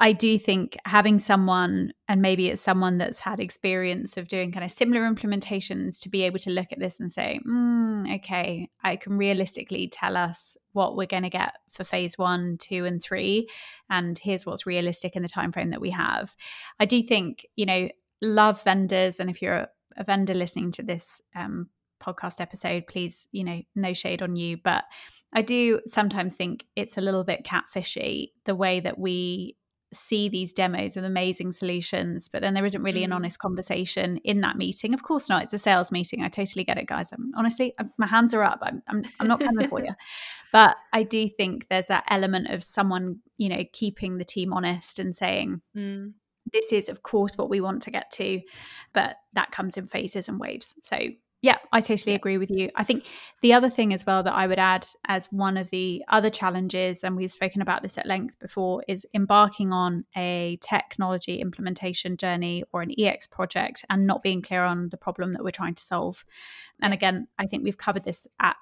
I 0.00 0.12
do 0.12 0.38
think 0.38 0.76
having 0.84 1.18
someone, 1.18 1.92
and 2.06 2.22
maybe 2.22 2.48
it's 2.48 2.62
someone 2.62 2.98
that's 2.98 3.18
had 3.18 3.40
experience 3.40 4.16
of 4.16 4.28
doing 4.28 4.52
kind 4.52 4.64
of 4.64 4.70
similar 4.70 5.00
implementations, 5.00 6.00
to 6.00 6.08
be 6.08 6.22
able 6.22 6.38
to 6.40 6.50
look 6.50 6.68
at 6.70 6.78
this 6.78 7.00
and 7.00 7.10
say, 7.10 7.40
mm, 7.44 8.16
okay, 8.16 8.68
I 8.84 8.94
can 8.94 9.18
realistically 9.18 9.88
tell 9.88 10.16
us 10.16 10.56
what 10.72 10.96
we're 10.96 11.06
going 11.06 11.24
to 11.24 11.30
get 11.30 11.54
for 11.72 11.82
phase 11.82 12.16
one, 12.16 12.58
two, 12.58 12.84
and 12.84 13.02
three, 13.02 13.48
and 13.90 14.16
here's 14.16 14.46
what's 14.46 14.66
realistic 14.66 15.16
in 15.16 15.22
the 15.22 15.28
time 15.28 15.50
frame 15.50 15.70
that 15.70 15.80
we 15.80 15.90
have. 15.90 16.36
I 16.78 16.84
do 16.84 17.02
think, 17.02 17.44
you 17.56 17.66
know, 17.66 17.88
love 18.22 18.62
vendors, 18.62 19.18
and 19.18 19.28
if 19.28 19.42
you're 19.42 19.54
a, 19.54 19.68
a 19.96 20.04
vendor 20.04 20.34
listening 20.34 20.70
to 20.72 20.82
this 20.84 21.20
um, 21.34 21.70
podcast 22.00 22.40
episode, 22.40 22.86
please, 22.86 23.26
you 23.32 23.42
know, 23.42 23.62
no 23.74 23.92
shade 23.92 24.22
on 24.22 24.36
you, 24.36 24.58
but 24.62 24.84
I 25.32 25.42
do 25.42 25.80
sometimes 25.86 26.36
think 26.36 26.66
it's 26.76 26.96
a 26.96 27.02
little 27.02 27.24
bit 27.24 27.44
catfishy 27.44 28.28
the 28.46 28.54
way 28.54 28.80
that 28.80 28.98
we 28.98 29.56
see 29.92 30.28
these 30.28 30.52
demos 30.52 30.96
with 30.96 31.04
amazing 31.04 31.52
solutions, 31.52 32.28
but 32.28 32.42
then 32.42 32.54
there 32.54 32.66
isn't 32.66 32.82
really 32.82 33.04
an 33.04 33.10
mm. 33.10 33.14
honest 33.14 33.38
conversation 33.38 34.18
in 34.18 34.40
that 34.42 34.56
meeting. 34.56 34.92
Of 34.92 35.02
course 35.02 35.28
not. 35.28 35.42
It's 35.42 35.52
a 35.52 35.58
sales 35.58 35.90
meeting. 35.90 36.22
I 36.22 36.28
totally 36.28 36.64
get 36.64 36.78
it, 36.78 36.86
guys. 36.86 37.08
I'm, 37.12 37.32
honestly, 37.36 37.74
I'm, 37.78 37.90
my 37.96 38.06
hands 38.06 38.34
are 38.34 38.42
up. 38.42 38.58
I'm, 38.62 38.82
I'm, 38.88 39.04
I'm 39.20 39.28
not 39.28 39.40
coming 39.40 39.68
for 39.68 39.80
you. 39.80 39.94
But 40.50 40.76
I 40.94 41.02
do 41.02 41.28
think 41.28 41.68
there's 41.68 41.88
that 41.88 42.04
element 42.08 42.48
of 42.48 42.64
someone, 42.64 43.18
you 43.36 43.50
know, 43.50 43.64
keeping 43.70 44.16
the 44.16 44.24
team 44.24 44.54
honest 44.54 44.98
and 44.98 45.14
saying, 45.14 45.60
mm. 45.76 46.14
this 46.50 46.72
is, 46.72 46.88
of 46.88 47.02
course, 47.02 47.36
what 47.36 47.50
we 47.50 47.60
want 47.60 47.82
to 47.82 47.90
get 47.90 48.10
to, 48.12 48.40
but 48.94 49.16
that 49.34 49.50
comes 49.50 49.76
in 49.76 49.88
phases 49.88 50.26
and 50.26 50.40
waves. 50.40 50.78
So 50.84 50.96
yeah, 51.40 51.58
I 51.72 51.80
totally 51.80 52.16
agree 52.16 52.36
with 52.36 52.50
you. 52.50 52.68
I 52.74 52.82
think 52.82 53.04
the 53.42 53.52
other 53.52 53.70
thing 53.70 53.94
as 53.94 54.04
well 54.04 54.24
that 54.24 54.32
I 54.32 54.48
would 54.48 54.58
add 54.58 54.84
as 55.06 55.26
one 55.30 55.56
of 55.56 55.70
the 55.70 56.02
other 56.08 56.30
challenges, 56.30 57.04
and 57.04 57.16
we've 57.16 57.30
spoken 57.30 57.62
about 57.62 57.82
this 57.82 57.96
at 57.96 58.06
length 58.06 58.38
before, 58.40 58.84
is 58.88 59.06
embarking 59.14 59.72
on 59.72 60.04
a 60.16 60.58
technology 60.62 61.40
implementation 61.40 62.16
journey 62.16 62.64
or 62.72 62.82
an 62.82 62.92
EX 62.98 63.28
project 63.28 63.84
and 63.88 64.04
not 64.04 64.22
being 64.22 64.42
clear 64.42 64.64
on 64.64 64.88
the 64.88 64.96
problem 64.96 65.32
that 65.32 65.44
we're 65.44 65.50
trying 65.52 65.76
to 65.76 65.82
solve. 65.82 66.24
And 66.82 66.92
again, 66.92 67.28
I 67.38 67.46
think 67.46 67.62
we've 67.62 67.78
covered 67.78 68.02
this 68.02 68.26
at 68.40 68.56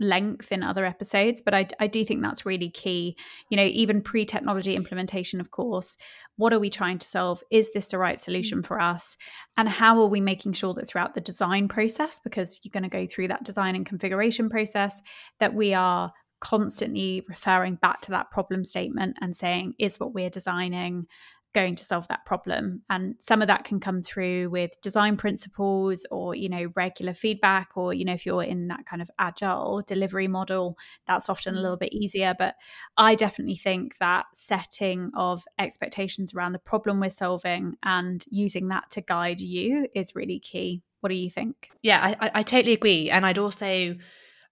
length 0.00 0.52
in 0.52 0.62
other 0.62 0.84
episodes, 0.84 1.40
but 1.40 1.54
I, 1.54 1.66
I 1.80 1.86
do 1.86 2.04
think 2.04 2.22
that's 2.22 2.46
really 2.46 2.70
key. 2.70 3.16
You 3.50 3.56
know, 3.56 3.64
even 3.64 4.02
pre 4.02 4.24
technology 4.24 4.76
implementation, 4.76 5.40
of 5.40 5.50
course, 5.50 5.96
what 6.36 6.52
are 6.52 6.60
we 6.60 6.70
trying 6.70 6.98
to 6.98 7.08
solve? 7.08 7.42
Is 7.50 7.72
this 7.72 7.86
the 7.86 7.98
right 7.98 8.16
mm. 8.16 8.22
solution 8.22 8.62
for 8.62 8.80
us? 8.80 9.16
And 9.56 9.68
how 9.68 10.00
are 10.00 10.08
we 10.08 10.20
making 10.20 10.52
sure 10.52 10.74
that 10.74 10.88
throughout 10.88 11.14
the 11.14 11.20
design 11.20 11.68
process, 11.68 12.20
because 12.22 12.60
you're 12.62 12.70
going 12.72 12.88
to 12.88 12.88
go 12.88 13.06
through 13.06 13.28
that 13.28 13.44
design 13.44 13.74
and 13.74 13.84
configuration 13.84 14.48
process, 14.48 15.00
that 15.40 15.54
we 15.54 15.74
are 15.74 16.12
constantly 16.40 17.24
referring 17.28 17.74
back 17.76 18.00
to 18.02 18.12
that 18.12 18.30
problem 18.30 18.64
statement 18.64 19.16
and 19.20 19.34
saying, 19.34 19.74
is 19.78 19.98
what 19.98 20.14
we're 20.14 20.30
designing 20.30 21.06
going 21.54 21.74
to 21.74 21.84
solve 21.84 22.06
that 22.08 22.24
problem. 22.26 22.82
And 22.90 23.14
some 23.18 23.40
of 23.40 23.48
that 23.48 23.64
can 23.64 23.80
come 23.80 24.02
through 24.02 24.50
with 24.50 24.70
design 24.82 25.16
principles 25.16 26.06
or 26.10 26.34
you 26.34 26.48
know 26.48 26.70
regular 26.76 27.14
feedback 27.14 27.70
or 27.74 27.94
you 27.94 28.04
know 28.04 28.12
if 28.12 28.26
you're 28.26 28.42
in 28.42 28.68
that 28.68 28.86
kind 28.86 29.00
of 29.00 29.10
agile 29.18 29.82
delivery 29.86 30.28
model 30.28 30.76
that's 31.06 31.28
often 31.28 31.56
a 31.56 31.60
little 31.60 31.76
mm. 31.76 31.80
bit 31.80 31.92
easier. 31.92 32.34
But 32.38 32.56
i 32.96 33.14
definitely 33.14 33.56
think 33.56 33.98
that 33.98 34.26
setting 34.34 35.10
of 35.16 35.44
expectations 35.58 36.34
around 36.34 36.52
the 36.52 36.58
problem 36.58 37.00
we're 37.00 37.10
solving 37.10 37.76
and 37.82 38.24
using 38.30 38.68
that 38.68 38.90
to 38.90 39.00
guide 39.00 39.40
you 39.40 39.88
is 39.94 40.14
really 40.14 40.38
key. 40.38 40.82
What 41.00 41.08
do 41.10 41.14
you 41.14 41.30
think? 41.30 41.70
Yeah 41.82 42.14
i, 42.20 42.30
I 42.34 42.42
totally 42.42 42.74
agree. 42.74 43.10
And 43.10 43.24
i'd 43.24 43.38
also 43.38 43.96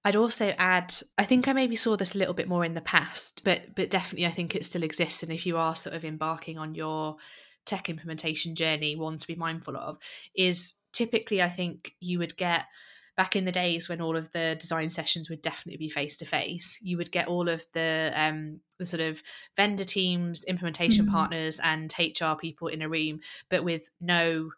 I'd 0.04 0.16
also 0.16 0.54
add, 0.56 0.94
I 1.18 1.24
think 1.24 1.48
I 1.48 1.52
maybe 1.52 1.76
saw 1.76 1.96
this 1.96 2.14
a 2.14 2.18
little 2.18 2.34
bit 2.34 2.48
more 2.48 2.64
in 2.64 2.74
the 2.74 2.80
past, 2.80 3.42
but 3.44 3.74
but 3.74 3.90
definitely 3.90 4.26
I 4.26 4.30
think 4.30 4.54
it 4.54 4.64
still 4.64 4.84
exists. 4.84 5.22
And 5.22 5.32
if 5.32 5.46
you 5.46 5.56
are 5.56 5.74
sort 5.74 5.96
of 5.96 6.04
embarking 6.04 6.58
on 6.58 6.74
your 6.74 7.16
tech 7.64 7.88
implementation 7.88 8.54
journey, 8.54 8.94
one 8.94 9.18
to 9.18 9.26
be 9.26 9.34
mindful 9.34 9.76
of 9.76 9.98
is 10.34 10.74
typically 10.92 11.42
I 11.42 11.48
think 11.48 11.92
you 12.00 12.18
would 12.18 12.36
get 12.36 12.66
back 13.16 13.34
in 13.34 13.46
the 13.46 13.52
days 13.52 13.88
when 13.88 14.00
all 14.00 14.16
of 14.16 14.30
the 14.32 14.56
design 14.60 14.90
sessions 14.90 15.30
would 15.30 15.40
definitely 15.40 15.78
be 15.78 15.88
face 15.88 16.16
to 16.18 16.26
face, 16.26 16.78
you 16.82 16.98
would 16.98 17.10
get 17.10 17.28
all 17.28 17.48
of 17.48 17.64
the 17.72 18.12
um, 18.14 18.60
the 18.78 18.84
sort 18.84 19.00
of 19.00 19.22
vendor 19.56 19.84
teams, 19.84 20.44
implementation 20.44 21.06
mm-hmm. 21.06 21.14
partners, 21.14 21.58
and 21.62 21.92
HR 21.98 22.34
people 22.38 22.68
in 22.68 22.82
a 22.82 22.88
room, 22.88 23.20
but 23.48 23.64
with 23.64 23.90
no 24.00 24.50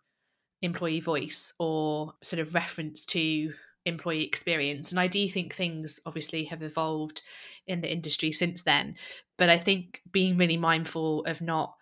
employee 0.61 1.01
voice 1.01 1.55
or 1.61 2.15
sort 2.21 2.41
of 2.41 2.55
reference 2.55 3.07
to 3.07 3.53
employee 3.89 4.25
experience. 4.25 4.93
And 4.93 5.01
I 5.01 5.07
do 5.07 5.29
think 5.29 5.55
things 5.55 6.01
obviously 6.07 6.45
have 6.45 6.63
evolved 6.63 7.23
in 7.67 7.81
the 7.81 7.93
industry 7.93 8.33
since 8.33 8.63
then. 8.63 8.97
But 9.37 9.51
I 9.51 9.59
think 9.59 10.01
being 10.11 10.37
really 10.37 10.57
mindful 10.57 11.25
of 11.25 11.41
not 11.41 11.75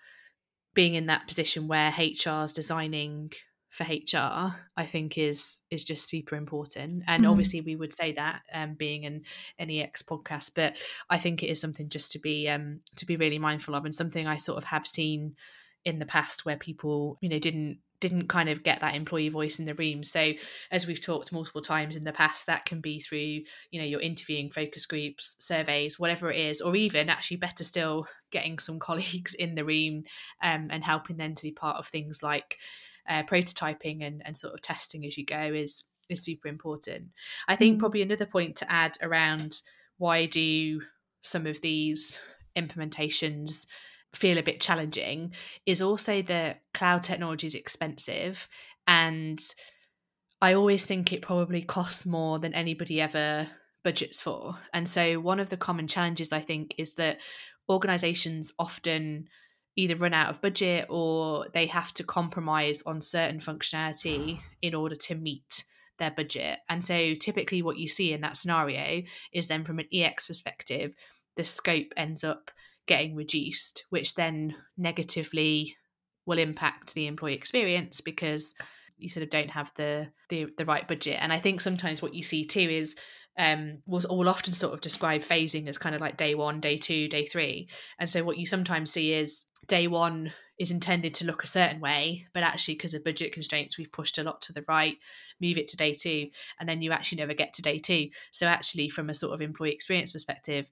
being 0.75 0.95
in 0.95 1.07
that 1.07 1.27
position 1.27 1.69
where 1.69 1.95
HR 1.97 2.45
is 2.45 2.53
designing 2.53 3.33
for 3.71 3.85
HR, 3.85 4.55
I 4.77 4.87
think 4.87 5.19
is 5.19 5.63
is 5.71 5.85
just 5.85 6.09
super 6.09 6.37
important. 6.37 7.03
And 7.07 7.25
mm. 7.25 7.31
obviously, 7.31 7.61
we 7.61 7.77
would 7.77 7.93
say 7.93 8.13
that 8.13 8.43
um, 8.53 8.75
being 8.75 9.05
an 9.05 9.23
EX 9.59 10.03
podcast, 10.03 10.53
but 10.55 10.79
I 11.11 11.19
think 11.19 11.43
it 11.43 11.49
is 11.49 11.61
something 11.61 11.89
just 11.89 12.13
to 12.13 12.19
be 12.19 12.49
um, 12.49 12.81
to 12.97 13.07
be 13.07 13.17
really 13.17 13.39
mindful 13.39 13.75
of, 13.75 13.85
and 13.85 13.95
something 13.95 14.27
I 14.27 14.37
sort 14.37 14.59
of 14.59 14.65
have 14.65 14.87
seen 14.87 15.37
in 15.85 15.99
the 15.99 16.07
past 16.07 16.45
where 16.45 16.57
people, 16.57 17.19
you 17.21 17.29
know, 17.29 17.39
didn't 17.39 17.79
didn't 18.09 18.29
kind 18.29 18.49
of 18.49 18.63
get 18.63 18.81
that 18.81 18.95
employee 18.95 19.29
voice 19.29 19.59
in 19.59 19.67
the 19.67 19.75
room. 19.75 20.05
So 20.05 20.33
as 20.71 20.87
we've 20.87 21.01
talked 21.01 21.33
multiple 21.33 21.61
times 21.61 21.97
in 21.97 22.05
the 22.05 22.13
past, 22.13 22.47
that 22.47 22.65
can 22.65 22.81
be 22.81 23.01
through, 23.01 23.19
you 23.71 23.81
know, 23.81 23.85
your 23.85 24.01
interviewing 24.01 24.51
focus 24.51 24.87
groups, 24.87 25.37
surveys, 25.41 25.99
whatever 25.99 26.31
it 26.31 26.39
is, 26.39 26.61
or 26.61 26.77
even 26.77 27.09
actually 27.09 27.39
better 27.39 27.65
still 27.65 28.07
getting 28.31 28.59
some 28.59 28.79
colleagues 28.89 29.35
in 29.35 29.55
the 29.55 29.65
room 29.65 30.05
um, 30.43 30.69
and 30.71 30.85
helping 30.85 31.17
them 31.17 31.35
to 31.35 31.43
be 31.43 31.53
part 31.53 31.79
of 31.79 31.89
things 31.89 32.23
like 32.23 32.59
uh, 33.09 33.23
prototyping 33.25 34.07
and, 34.07 34.23
and 34.25 34.37
sort 34.37 34.55
of 34.55 34.63
testing 34.63 35.05
as 35.07 35.17
you 35.17 35.25
go 35.25 35.39
is 35.39 35.85
is 36.09 36.23
super 36.23 36.47
important. 36.47 37.09
I 37.49 37.57
think 37.57 37.77
mm. 37.77 37.79
probably 37.81 38.03
another 38.03 38.27
point 38.27 38.55
to 38.57 38.73
add 38.73 38.97
around 39.03 39.61
why 39.99 40.27
do 40.27 40.81
some 41.21 41.47
of 41.47 41.61
these 41.61 42.21
implementations 42.57 43.67
feel 44.17 44.39
a 44.39 44.43
bit 44.43 44.61
challenging 44.61 45.33
is 45.67 45.83
also 45.83 46.23
that 46.23 46.63
cloud 46.75 47.03
technology 47.03 47.47
is 47.47 47.55
expensive 47.55 48.49
and 48.87 49.41
I 50.41 50.55
always 50.55 50.85
think 50.85 51.13
it 51.13 51.23
probably 51.23 51.63
costs 51.63 52.07
more 52.07 52.39
than 52.39 52.55
anybody 52.55 53.01
ever 53.01 53.49
budgets 53.83 54.21
for. 54.21 54.57
And 54.75 54.89
so 54.89 55.21
one 55.21 55.41
of 55.41 55.49
the 55.49 55.57
common 55.57 55.87
challenges 55.87 56.33
I 56.33 56.41
think 56.41 56.75
is 56.77 56.97
that 56.97 57.19
organizations 57.69 58.53
often 58.59 59.29
either 59.77 59.97
run 59.97 60.15
out 60.15 60.31
of 60.31 60.41
budget 60.41 60.87
or 60.89 61.47
they 61.53 61.67
have 61.67 61.93
to 61.95 62.05
compromise 62.05 62.83
on 62.87 63.01
certain 63.01 63.39
functionality 63.39 64.41
in 64.63 64.75
order 64.75 64.97
to 64.97 65.15
meet 65.15 65.65
their 65.99 66.11
budget. 66.11 66.59
And 66.69 66.85
so 66.85 67.15
typically 67.15 67.63
what 67.63 67.79
you 67.79 67.89
see 67.89 68.13
in 68.13 68.23
that 68.23 68.37
scenario 68.37 69.03
is 69.33 69.49
then 69.49 69.65
from 69.65 69.79
an 69.79 69.89
EX 69.93 70.27
perspective, 70.27 70.95
the 71.37 71.45
scope 71.45 71.93
ends 71.97 72.25
up 72.25 72.51
getting 72.87 73.15
reduced, 73.15 73.85
which 73.91 74.15
then 74.15 74.55
negatively 74.77 75.77
will 76.25 76.39
impact 76.39 76.95
the 76.95 77.07
employee 77.07 77.35
experience 77.35 78.01
because 78.01 78.55
you 78.99 79.09
sort 79.09 79.25
of 79.25 79.31
don't 79.31 79.51
have 79.51 79.73
the 79.77 80.11
the, 80.29 80.47
the 80.57 80.65
right 80.65 80.87
budget. 80.89 81.19
And 81.21 81.33
I 81.33 81.39
think 81.39 81.61
sometimes 81.61 82.03
what 82.03 82.15
you 82.15 82.23
see 82.23 82.45
too 82.45 82.61
is 82.61 82.97
um 83.39 83.83
was 83.87 84.07
all 84.07 84.29
often 84.29 84.53
sort 84.53 84.73
of 84.73 84.81
describe 84.81 85.21
phasing 85.21 85.69
as 85.69 85.79
kind 85.79 85.95
of 85.95 86.01
like 86.01 86.17
day 86.17 86.35
one, 86.35 86.61
day 86.61 86.77
two, 86.77 87.09
day 87.09 87.27
three. 87.27 87.69
And 87.99 88.09
so 88.09 88.25
what 88.25 88.39
you 88.39 88.47
sometimes 88.47 88.91
see 88.91 89.13
is 89.13 89.47
day 89.67 89.87
one 89.87 90.33
is 90.59 90.71
intended 90.71 91.13
to 91.13 91.27
look 91.27 91.45
a 91.45 91.49
certain 91.49 91.81
way, 91.81 92.27
but 92.33 92.43
actually 92.43 92.75
because 92.75 92.95
of 92.95 93.05
budget 93.05 93.33
constraints, 93.33 93.77
we've 93.77 93.93
pushed 93.93 94.17
a 94.17 94.23
lot 94.23 94.41
to 94.41 94.55
the 94.55 94.65
right, 94.69 94.97
move 95.39 95.59
it 95.59 95.69
to 95.69 95.77
day 95.77 95.93
two, 95.93 96.29
and 96.59 96.67
then 96.67 96.81
you 96.81 96.93
actually 96.93 97.19
never 97.19 97.35
get 97.35 97.53
to 97.53 97.63
day 97.63 97.79
two. 97.79 98.09
So 98.33 98.47
actually, 98.47 98.89
from 98.89 99.11
a 99.11 99.15
sort 99.15 99.35
of 99.35 99.43
employee 99.43 99.73
experience 99.73 100.13
perspective, 100.13 100.71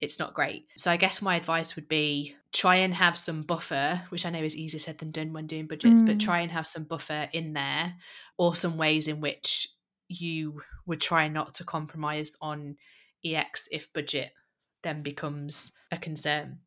it's 0.00 0.18
not 0.18 0.34
great. 0.34 0.66
So 0.76 0.90
I 0.90 0.96
guess 0.96 1.22
my 1.22 1.36
advice 1.36 1.76
would 1.76 1.88
be 1.88 2.36
try 2.52 2.76
and 2.76 2.94
have 2.94 3.16
some 3.16 3.42
buffer, 3.42 4.02
which 4.10 4.26
I 4.26 4.30
know 4.30 4.42
is 4.42 4.56
easier 4.56 4.80
said 4.80 4.98
than 4.98 5.10
done 5.10 5.32
when 5.32 5.46
doing 5.46 5.66
budgets, 5.66 6.02
mm. 6.02 6.06
but 6.06 6.20
try 6.20 6.40
and 6.40 6.50
have 6.50 6.66
some 6.66 6.84
buffer 6.84 7.28
in 7.32 7.54
there 7.54 7.94
or 8.36 8.54
some 8.54 8.76
ways 8.76 9.08
in 9.08 9.20
which 9.20 9.68
you 10.08 10.60
would 10.86 11.00
try 11.00 11.28
not 11.28 11.54
to 11.54 11.64
compromise 11.64 12.36
on 12.40 12.76
EX 13.24 13.68
if 13.72 13.92
budget 13.92 14.32
then 14.82 15.02
becomes 15.02 15.72
a 15.90 15.96
concern. 15.96 16.58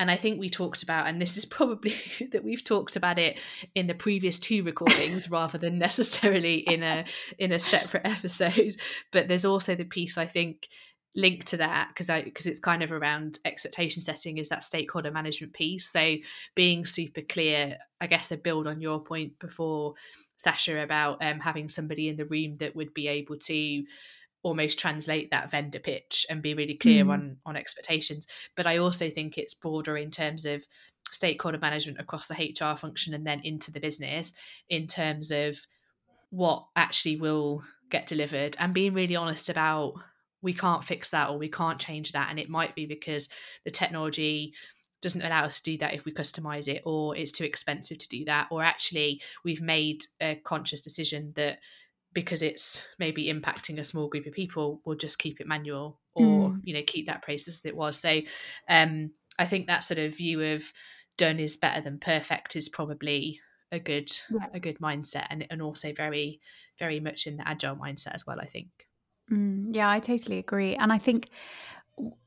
And 0.00 0.10
I 0.10 0.16
think 0.16 0.40
we 0.40 0.50
talked 0.50 0.82
about, 0.82 1.06
and 1.06 1.20
this 1.20 1.36
is 1.36 1.44
probably 1.58 1.94
that 2.32 2.42
we've 2.42 2.64
talked 2.64 2.96
about 2.96 3.18
it 3.18 3.38
in 3.74 3.86
the 3.86 3.94
previous 3.94 4.38
two 4.38 4.62
recordings 4.62 5.30
rather 5.30 5.58
than 5.58 5.78
necessarily 5.78 6.56
in 6.56 6.82
a 6.82 7.04
in 7.38 7.52
a 7.52 7.60
separate 7.60 8.06
episode. 8.06 8.76
But 9.12 9.28
there's 9.28 9.44
also 9.44 9.74
the 9.74 9.84
piece 9.84 10.18
I 10.18 10.26
think 10.26 10.68
link 11.16 11.44
to 11.44 11.56
that 11.56 11.88
because 11.88 12.10
I 12.10 12.22
because 12.22 12.46
it's 12.46 12.60
kind 12.60 12.82
of 12.82 12.92
around 12.92 13.38
expectation 13.44 14.02
setting 14.02 14.38
is 14.38 14.48
that 14.50 14.64
stakeholder 14.64 15.10
management 15.10 15.52
piece. 15.52 15.90
So 15.90 16.16
being 16.54 16.84
super 16.84 17.22
clear, 17.22 17.78
I 18.00 18.06
guess, 18.06 18.30
a 18.30 18.36
build 18.36 18.66
on 18.66 18.80
your 18.80 19.00
point 19.00 19.38
before 19.38 19.94
Sasha 20.36 20.82
about 20.82 21.22
um, 21.22 21.40
having 21.40 21.68
somebody 21.68 22.08
in 22.08 22.16
the 22.16 22.26
room 22.26 22.58
that 22.58 22.76
would 22.76 22.94
be 22.94 23.08
able 23.08 23.36
to 23.38 23.84
almost 24.42 24.78
translate 24.78 25.30
that 25.30 25.50
vendor 25.50 25.80
pitch 25.80 26.24
and 26.30 26.42
be 26.42 26.54
really 26.54 26.74
clear 26.74 27.04
mm. 27.04 27.12
on 27.12 27.36
on 27.44 27.56
expectations. 27.56 28.26
But 28.56 28.66
I 28.66 28.78
also 28.78 29.10
think 29.10 29.36
it's 29.36 29.54
broader 29.54 29.96
in 29.96 30.10
terms 30.10 30.44
of 30.44 30.66
stakeholder 31.10 31.58
management 31.58 31.98
across 31.98 32.28
the 32.28 32.34
HR 32.34 32.76
function 32.76 33.14
and 33.14 33.26
then 33.26 33.40
into 33.42 33.72
the 33.72 33.80
business 33.80 34.34
in 34.68 34.86
terms 34.86 35.30
of 35.30 35.58
what 36.30 36.66
actually 36.76 37.16
will 37.16 37.62
get 37.90 38.06
delivered 38.06 38.54
and 38.60 38.74
being 38.74 38.92
really 38.92 39.16
honest 39.16 39.48
about 39.48 39.94
we 40.42 40.52
can't 40.52 40.84
fix 40.84 41.10
that 41.10 41.30
or 41.30 41.38
we 41.38 41.48
can't 41.48 41.78
change 41.78 42.12
that 42.12 42.28
and 42.30 42.38
it 42.38 42.48
might 42.48 42.74
be 42.74 42.86
because 42.86 43.28
the 43.64 43.70
technology 43.70 44.52
doesn't 45.00 45.24
allow 45.24 45.44
us 45.44 45.60
to 45.60 45.72
do 45.72 45.78
that 45.78 45.94
if 45.94 46.04
we 46.04 46.12
customize 46.12 46.68
it 46.68 46.82
or 46.84 47.16
it's 47.16 47.32
too 47.32 47.44
expensive 47.44 47.98
to 47.98 48.08
do 48.08 48.24
that 48.24 48.48
or 48.50 48.62
actually 48.62 49.20
we've 49.44 49.60
made 49.60 50.02
a 50.20 50.34
conscious 50.44 50.80
decision 50.80 51.32
that 51.36 51.58
because 52.12 52.42
it's 52.42 52.84
maybe 52.98 53.32
impacting 53.32 53.78
a 53.78 53.84
small 53.84 54.08
group 54.08 54.26
of 54.26 54.32
people 54.32 54.80
we'll 54.84 54.96
just 54.96 55.18
keep 55.18 55.40
it 55.40 55.46
manual 55.46 56.00
or 56.14 56.50
mm. 56.50 56.60
you 56.64 56.74
know 56.74 56.82
keep 56.86 57.06
that 57.06 57.22
process 57.22 57.54
as 57.54 57.64
it 57.64 57.76
was 57.76 57.98
so 57.98 58.20
um 58.68 59.10
i 59.38 59.46
think 59.46 59.66
that 59.66 59.84
sort 59.84 59.98
of 59.98 60.16
view 60.16 60.42
of 60.42 60.72
done 61.16 61.38
is 61.38 61.56
better 61.56 61.80
than 61.80 61.98
perfect 61.98 62.56
is 62.56 62.68
probably 62.68 63.40
a 63.70 63.78
good 63.78 64.10
yeah. 64.30 64.46
a 64.54 64.60
good 64.60 64.78
mindset 64.78 65.26
and, 65.30 65.46
and 65.50 65.60
also 65.60 65.92
very 65.92 66.40
very 66.78 67.00
much 67.00 67.26
in 67.26 67.36
the 67.36 67.46
agile 67.46 67.76
mindset 67.76 68.14
as 68.14 68.24
well 68.26 68.40
i 68.40 68.46
think 68.46 68.68
Mm, 69.30 69.74
yeah, 69.74 69.90
I 69.90 70.00
totally 70.00 70.38
agree. 70.38 70.74
And 70.74 70.92
I 70.92 70.98
think 70.98 71.28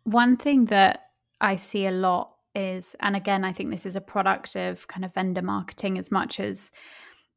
one 0.04 0.36
thing 0.36 0.66
that 0.66 1.10
I 1.40 1.56
see 1.56 1.86
a 1.86 1.92
lot 1.92 2.36
is, 2.54 2.96
and 3.00 3.16
again, 3.16 3.44
I 3.44 3.54
think 3.54 3.72
this 3.72 3.86
is 3.86 3.96
a 3.96 4.02
product 4.02 4.56
of 4.56 4.88
kind 4.88 5.06
of 5.06 5.14
vendor 5.14 5.42
marketing 5.42 5.98
as 5.98 6.12
much 6.12 6.40
as 6.40 6.72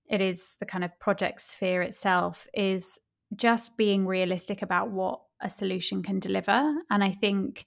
it 0.08 0.20
is 0.20 0.56
the 0.60 0.66
kind 0.66 0.84
of 0.84 0.98
project 0.98 1.40
sphere 1.40 1.82
itself, 1.82 2.46
is 2.52 2.98
just 3.36 3.76
being 3.76 4.06
realistic 4.06 4.62
about 4.62 4.90
what 4.90 5.20
a 5.40 5.48
solution 5.48 6.02
can 6.02 6.18
deliver. 6.18 6.74
And 6.90 7.02
I 7.02 7.12
think, 7.12 7.64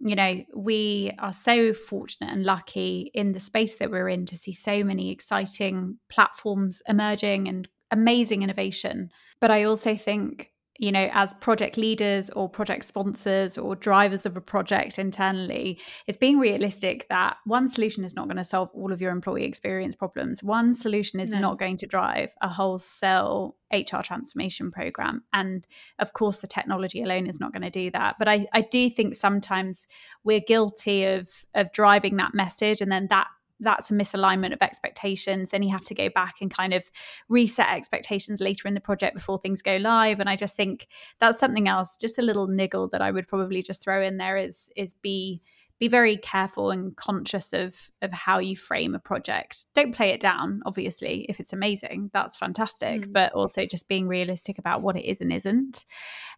you 0.00 0.14
know, 0.14 0.44
we 0.54 1.12
are 1.18 1.32
so 1.32 1.72
fortunate 1.72 2.32
and 2.32 2.44
lucky 2.44 3.10
in 3.14 3.32
the 3.32 3.40
space 3.40 3.78
that 3.78 3.90
we're 3.90 4.08
in 4.08 4.26
to 4.26 4.36
see 4.36 4.52
so 4.52 4.84
many 4.84 5.10
exciting 5.10 5.98
platforms 6.08 6.82
emerging 6.88 7.48
and 7.48 7.68
amazing 7.90 8.42
innovation. 8.42 9.10
But 9.40 9.50
I 9.50 9.64
also 9.64 9.96
think 9.96 10.50
you 10.78 10.92
know, 10.92 11.10
as 11.12 11.34
project 11.34 11.76
leaders 11.76 12.30
or 12.30 12.48
project 12.48 12.84
sponsors 12.84 13.58
or 13.58 13.74
drivers 13.74 14.24
of 14.24 14.36
a 14.36 14.40
project 14.40 14.96
internally, 14.96 15.78
it's 16.06 16.16
being 16.16 16.38
realistic 16.38 17.08
that 17.08 17.36
one 17.44 17.68
solution 17.68 18.04
is 18.04 18.14
not 18.14 18.26
going 18.26 18.36
to 18.36 18.44
solve 18.44 18.70
all 18.72 18.92
of 18.92 19.00
your 19.00 19.10
employee 19.10 19.44
experience 19.44 19.96
problems. 19.96 20.40
One 20.40 20.76
solution 20.76 21.18
is 21.18 21.32
no. 21.32 21.40
not 21.40 21.58
going 21.58 21.78
to 21.78 21.86
drive 21.86 22.32
a 22.40 22.48
wholesale 22.48 23.56
HR 23.72 24.02
transformation 24.02 24.70
program. 24.70 25.24
And 25.32 25.66
of 25.98 26.12
course, 26.12 26.36
the 26.36 26.46
technology 26.46 27.02
alone 27.02 27.26
is 27.26 27.40
not 27.40 27.52
going 27.52 27.62
to 27.62 27.70
do 27.70 27.90
that. 27.90 28.14
But 28.20 28.28
I, 28.28 28.46
I 28.52 28.60
do 28.60 28.88
think 28.88 29.16
sometimes 29.16 29.88
we're 30.22 30.40
guilty 30.40 31.04
of 31.06 31.28
of 31.54 31.72
driving 31.72 32.18
that 32.18 32.34
message 32.34 32.80
and 32.80 32.90
then 32.90 33.08
that 33.10 33.26
that's 33.60 33.90
a 33.90 33.94
misalignment 33.94 34.52
of 34.52 34.62
expectations 34.62 35.50
then 35.50 35.62
you 35.62 35.70
have 35.70 35.84
to 35.84 35.94
go 35.94 36.08
back 36.08 36.36
and 36.40 36.52
kind 36.52 36.72
of 36.72 36.90
reset 37.28 37.68
expectations 37.70 38.40
later 38.40 38.68
in 38.68 38.74
the 38.74 38.80
project 38.80 39.14
before 39.14 39.38
things 39.38 39.62
go 39.62 39.76
live. 39.76 40.20
And 40.20 40.28
i 40.28 40.36
just 40.36 40.56
think 40.56 40.88
that's 41.20 41.38
something 41.38 41.68
else 41.68 41.96
just 41.96 42.18
a 42.18 42.22
little 42.22 42.46
niggle 42.46 42.88
that 42.88 43.02
i 43.02 43.10
would 43.10 43.28
probably 43.28 43.62
just 43.62 43.82
throw 43.82 44.02
in 44.02 44.16
there 44.16 44.36
is 44.36 44.70
is 44.76 44.94
be 44.94 45.40
be 45.78 45.88
very 45.88 46.16
careful 46.16 46.70
and 46.70 46.96
conscious 46.96 47.52
of 47.52 47.90
of 48.02 48.12
how 48.12 48.38
you 48.38 48.56
frame 48.56 48.94
a 48.94 48.98
project. 48.98 49.66
Don't 49.74 49.94
play 49.94 50.10
it 50.10 50.20
down 50.20 50.60
obviously 50.66 51.24
if 51.28 51.38
it's 51.40 51.52
amazing 51.52 52.10
that's 52.12 52.36
fantastic 52.36 53.02
mm. 53.02 53.12
but 53.12 53.32
also 53.32 53.64
just 53.64 53.88
being 53.88 54.08
realistic 54.08 54.58
about 54.58 54.82
what 54.82 54.96
it 54.96 55.08
is 55.08 55.20
and 55.20 55.32
isn't. 55.32 55.84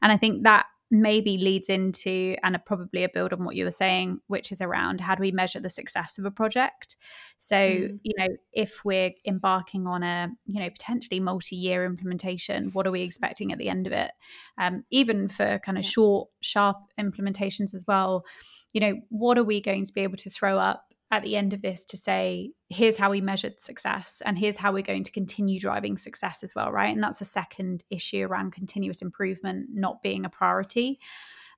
And 0.02 0.12
i 0.12 0.16
think 0.16 0.42
that 0.44 0.66
maybe 0.90 1.38
leads 1.38 1.68
into 1.68 2.36
and 2.42 2.58
probably 2.66 3.04
a 3.04 3.08
build 3.08 3.32
on 3.32 3.44
what 3.44 3.54
you 3.54 3.64
were 3.64 3.70
saying 3.70 4.20
which 4.26 4.50
is 4.50 4.60
around 4.60 5.00
how 5.00 5.14
do 5.14 5.20
we 5.20 5.30
measure 5.30 5.60
the 5.60 5.70
success 5.70 6.18
of 6.18 6.24
a 6.24 6.30
project 6.30 6.96
so 7.38 7.56
mm. 7.56 7.98
you 8.02 8.12
know 8.18 8.26
if 8.52 8.84
we're 8.84 9.12
embarking 9.24 9.86
on 9.86 10.02
a 10.02 10.28
you 10.46 10.58
know 10.58 10.68
potentially 10.68 11.20
multi-year 11.20 11.84
implementation 11.84 12.70
what 12.72 12.86
are 12.86 12.90
we 12.90 13.02
expecting 13.02 13.52
at 13.52 13.58
the 13.58 13.68
end 13.68 13.86
of 13.86 13.92
it 13.92 14.10
um, 14.58 14.84
even 14.90 15.28
for 15.28 15.60
kind 15.60 15.78
of 15.78 15.84
yeah. 15.84 15.90
short 15.90 16.28
sharp 16.40 16.76
implementations 16.98 17.72
as 17.72 17.84
well 17.86 18.24
you 18.72 18.80
know 18.80 18.94
what 19.10 19.38
are 19.38 19.44
we 19.44 19.60
going 19.60 19.84
to 19.84 19.92
be 19.92 20.00
able 20.00 20.16
to 20.16 20.30
throw 20.30 20.58
up 20.58 20.89
at 21.10 21.22
the 21.22 21.36
end 21.36 21.52
of 21.52 21.62
this 21.62 21.84
to 21.86 21.96
say, 21.96 22.52
here's 22.68 22.96
how 22.96 23.10
we 23.10 23.20
measured 23.20 23.60
success 23.60 24.22
and 24.24 24.38
here's 24.38 24.56
how 24.56 24.72
we're 24.72 24.82
going 24.82 25.02
to 25.02 25.10
continue 25.10 25.58
driving 25.58 25.96
success 25.96 26.42
as 26.44 26.54
well, 26.54 26.70
right? 26.70 26.94
And 26.94 27.02
that's 27.02 27.20
a 27.20 27.24
second 27.24 27.82
issue 27.90 28.24
around 28.24 28.52
continuous 28.52 29.02
improvement 29.02 29.70
not 29.72 30.02
being 30.02 30.24
a 30.24 30.28
priority. 30.28 31.00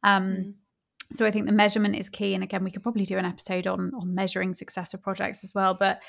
Um, 0.03 0.23
mm. 0.25 0.55
So 1.15 1.27
I 1.27 1.31
think 1.31 1.47
the 1.47 1.53
measurement 1.53 1.97
is 1.97 2.09
key. 2.09 2.35
And 2.35 2.43
again, 2.43 2.65
we 2.65 2.71
could 2.71 2.83
probably 2.83 3.05
do 3.05 3.19
an 3.19 3.27
episode 3.27 3.67
on 3.67 3.93
on 3.95 4.15
measuring 4.15 4.55
success 4.55 4.95
of 4.95 5.03
projects 5.03 5.45
as 5.45 5.55
well. 5.55 5.75
But 5.75 6.01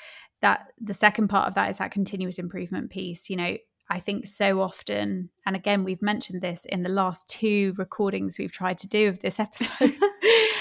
that 0.41 0.67
the 0.79 0.93
second 0.93 1.27
part 1.27 1.47
of 1.47 1.56
that 1.56 1.69
is 1.69 1.79
that 1.79 1.91
continuous 1.91 2.39
improvement 2.39 2.89
piece. 2.89 3.29
You 3.29 3.36
know, 3.36 3.58
I 3.89 3.99
think 3.99 4.25
so 4.25 4.62
often, 4.62 5.29
and 5.45 5.56
again, 5.56 5.84
we've 5.84 6.01
mentioned 6.01 6.41
this 6.41 6.65
in 6.65 6.84
the 6.84 6.89
last 6.89 7.27
two 7.27 7.73
recordings 7.77 8.38
we've 8.38 8.51
tried 8.51 8.77
to 8.79 8.88
do 8.88 9.10
of 9.10 9.19
this 9.19 9.39
episode. 9.41 9.93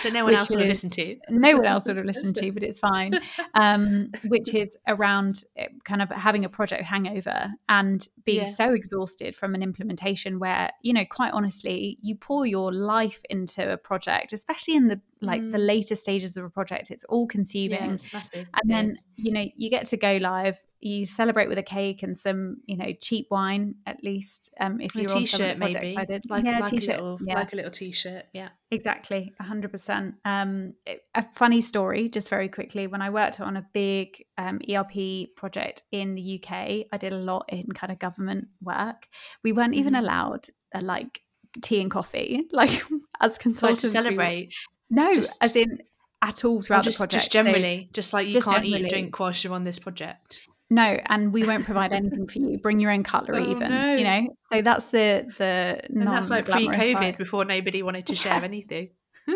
That 0.02 0.12
no 0.12 0.24
one 0.24 0.34
else 0.34 0.50
would 0.50 0.60
have 0.60 0.68
listened 0.68 0.92
to. 0.94 1.16
No 1.28 1.56
one 1.56 1.66
else 1.66 1.86
would 1.86 1.96
have 1.96 2.06
listened 2.06 2.34
to, 2.36 2.52
but 2.52 2.62
it's 2.62 2.78
fine. 2.78 3.20
Um, 3.54 4.10
which 4.26 4.54
is 4.54 4.76
around 4.88 5.44
eh, 5.56 5.68
kind 5.84 6.02
of 6.02 6.10
having 6.10 6.44
a 6.44 6.48
project 6.48 6.84
hangover 6.84 7.50
and 7.68 8.06
being 8.24 8.42
yeah. 8.42 8.50
so 8.50 8.72
exhausted 8.72 9.36
from 9.36 9.54
an 9.54 9.62
implementation 9.62 10.38
where, 10.38 10.70
you 10.82 10.92
know, 10.92 11.04
quite 11.04 11.32
honestly, 11.32 11.98
you 12.02 12.14
pour 12.16 12.46
your 12.46 12.72
life 12.72 13.20
into 13.28 13.72
a 13.72 13.76
project, 13.76 14.32
especially 14.32 14.74
in 14.74 14.88
the 14.88 15.00
like 15.22 15.40
mm. 15.40 15.52
the 15.52 15.58
later 15.58 15.94
stages 15.94 16.36
of 16.36 16.44
a 16.44 16.50
project. 16.50 16.90
It's 16.90 17.04
all 17.04 17.26
consuming. 17.26 17.70
Yeah, 17.70 17.92
it's 17.92 18.12
massive. 18.12 18.48
And 18.54 18.70
it 18.70 18.74
then, 18.74 18.86
is. 18.86 19.02
you 19.16 19.32
know, 19.32 19.44
you 19.56 19.70
get 19.70 19.86
to 19.86 19.96
go 19.96 20.18
live 20.20 20.58
you 20.82 21.06
celebrate 21.06 21.48
with 21.48 21.58
a 21.58 21.62
cake 21.62 22.02
and 22.02 22.18
some, 22.18 22.56
you 22.66 22.76
know, 22.76 22.92
cheap 23.00 23.28
wine 23.30 23.76
at 23.86 24.02
least. 24.02 24.52
Um, 24.60 24.80
if 24.80 24.96
you're 24.96 25.04
a 25.04 25.08
t-shirt, 25.08 25.56
maybe 25.56 25.94
like, 25.94 26.08
yeah, 26.08 26.58
like 26.58 26.72
a 26.72 26.74
little, 26.74 27.18
yeah. 27.24 27.34
like 27.34 27.52
a 27.52 27.56
little 27.56 27.70
t-shirt. 27.70 28.24
Yeah, 28.32 28.48
exactly, 28.72 29.32
hundred 29.40 29.70
percent. 29.70 30.16
Um, 30.24 30.74
a 31.14 31.22
funny 31.34 31.60
story, 31.60 32.08
just 32.08 32.28
very 32.28 32.48
quickly. 32.48 32.88
When 32.88 33.00
I 33.00 33.10
worked 33.10 33.40
on 33.40 33.56
a 33.56 33.64
big 33.72 34.24
um, 34.36 34.60
ERP 34.68 35.36
project 35.36 35.82
in 35.92 36.16
the 36.16 36.42
UK, 36.42 36.52
I 36.92 36.96
did 36.98 37.12
a 37.12 37.18
lot 37.18 37.44
in 37.48 37.68
kind 37.68 37.92
of 37.92 38.00
government 38.00 38.48
work. 38.60 39.06
We 39.44 39.52
weren't 39.52 39.74
even 39.74 39.94
mm-hmm. 39.94 40.04
allowed 40.04 40.48
uh, 40.74 40.80
like 40.82 41.20
tea 41.62 41.80
and 41.80 41.92
coffee, 41.92 42.48
like 42.52 42.82
as 43.20 43.38
consultants. 43.38 43.94
Like 43.94 44.02
celebrate. 44.02 44.54
No, 44.92 45.14
just... 45.14 45.42
as 45.42 45.56
in 45.56 45.82
at 46.20 46.44
all 46.44 46.62
throughout 46.62 46.84
just, 46.84 46.98
the 46.98 47.02
project. 47.02 47.22
Just 47.22 47.32
generally, 47.32 47.86
so, 47.88 47.92
just 47.94 48.12
like 48.12 48.26
you 48.26 48.34
just 48.34 48.46
can't 48.46 48.58
generally. 48.58 48.78
eat 48.78 48.82
and 48.82 48.90
drink 48.90 49.18
whilst 49.18 49.42
you're 49.42 49.54
on 49.54 49.64
this 49.64 49.78
project. 49.78 50.46
No, 50.70 50.98
and 51.06 51.32
we 51.32 51.44
won't 51.44 51.64
provide 51.64 51.92
anything 51.92 52.28
for 52.28 52.38
you. 52.38 52.58
Bring 52.58 52.80
your 52.80 52.90
own 52.90 53.02
cutlery, 53.02 53.44
oh, 53.46 53.50
even. 53.50 53.70
No. 53.70 53.94
You 53.94 54.04
know, 54.04 54.36
so 54.52 54.62
that's 54.62 54.86
the 54.86 55.26
the. 55.38 55.80
And 55.88 56.06
that's 56.06 56.30
like 56.30 56.46
pre-COVID, 56.46 57.18
before 57.18 57.44
nobody 57.44 57.82
wanted 57.82 58.06
to 58.06 58.14
share 58.14 58.34
anything. 58.44 58.90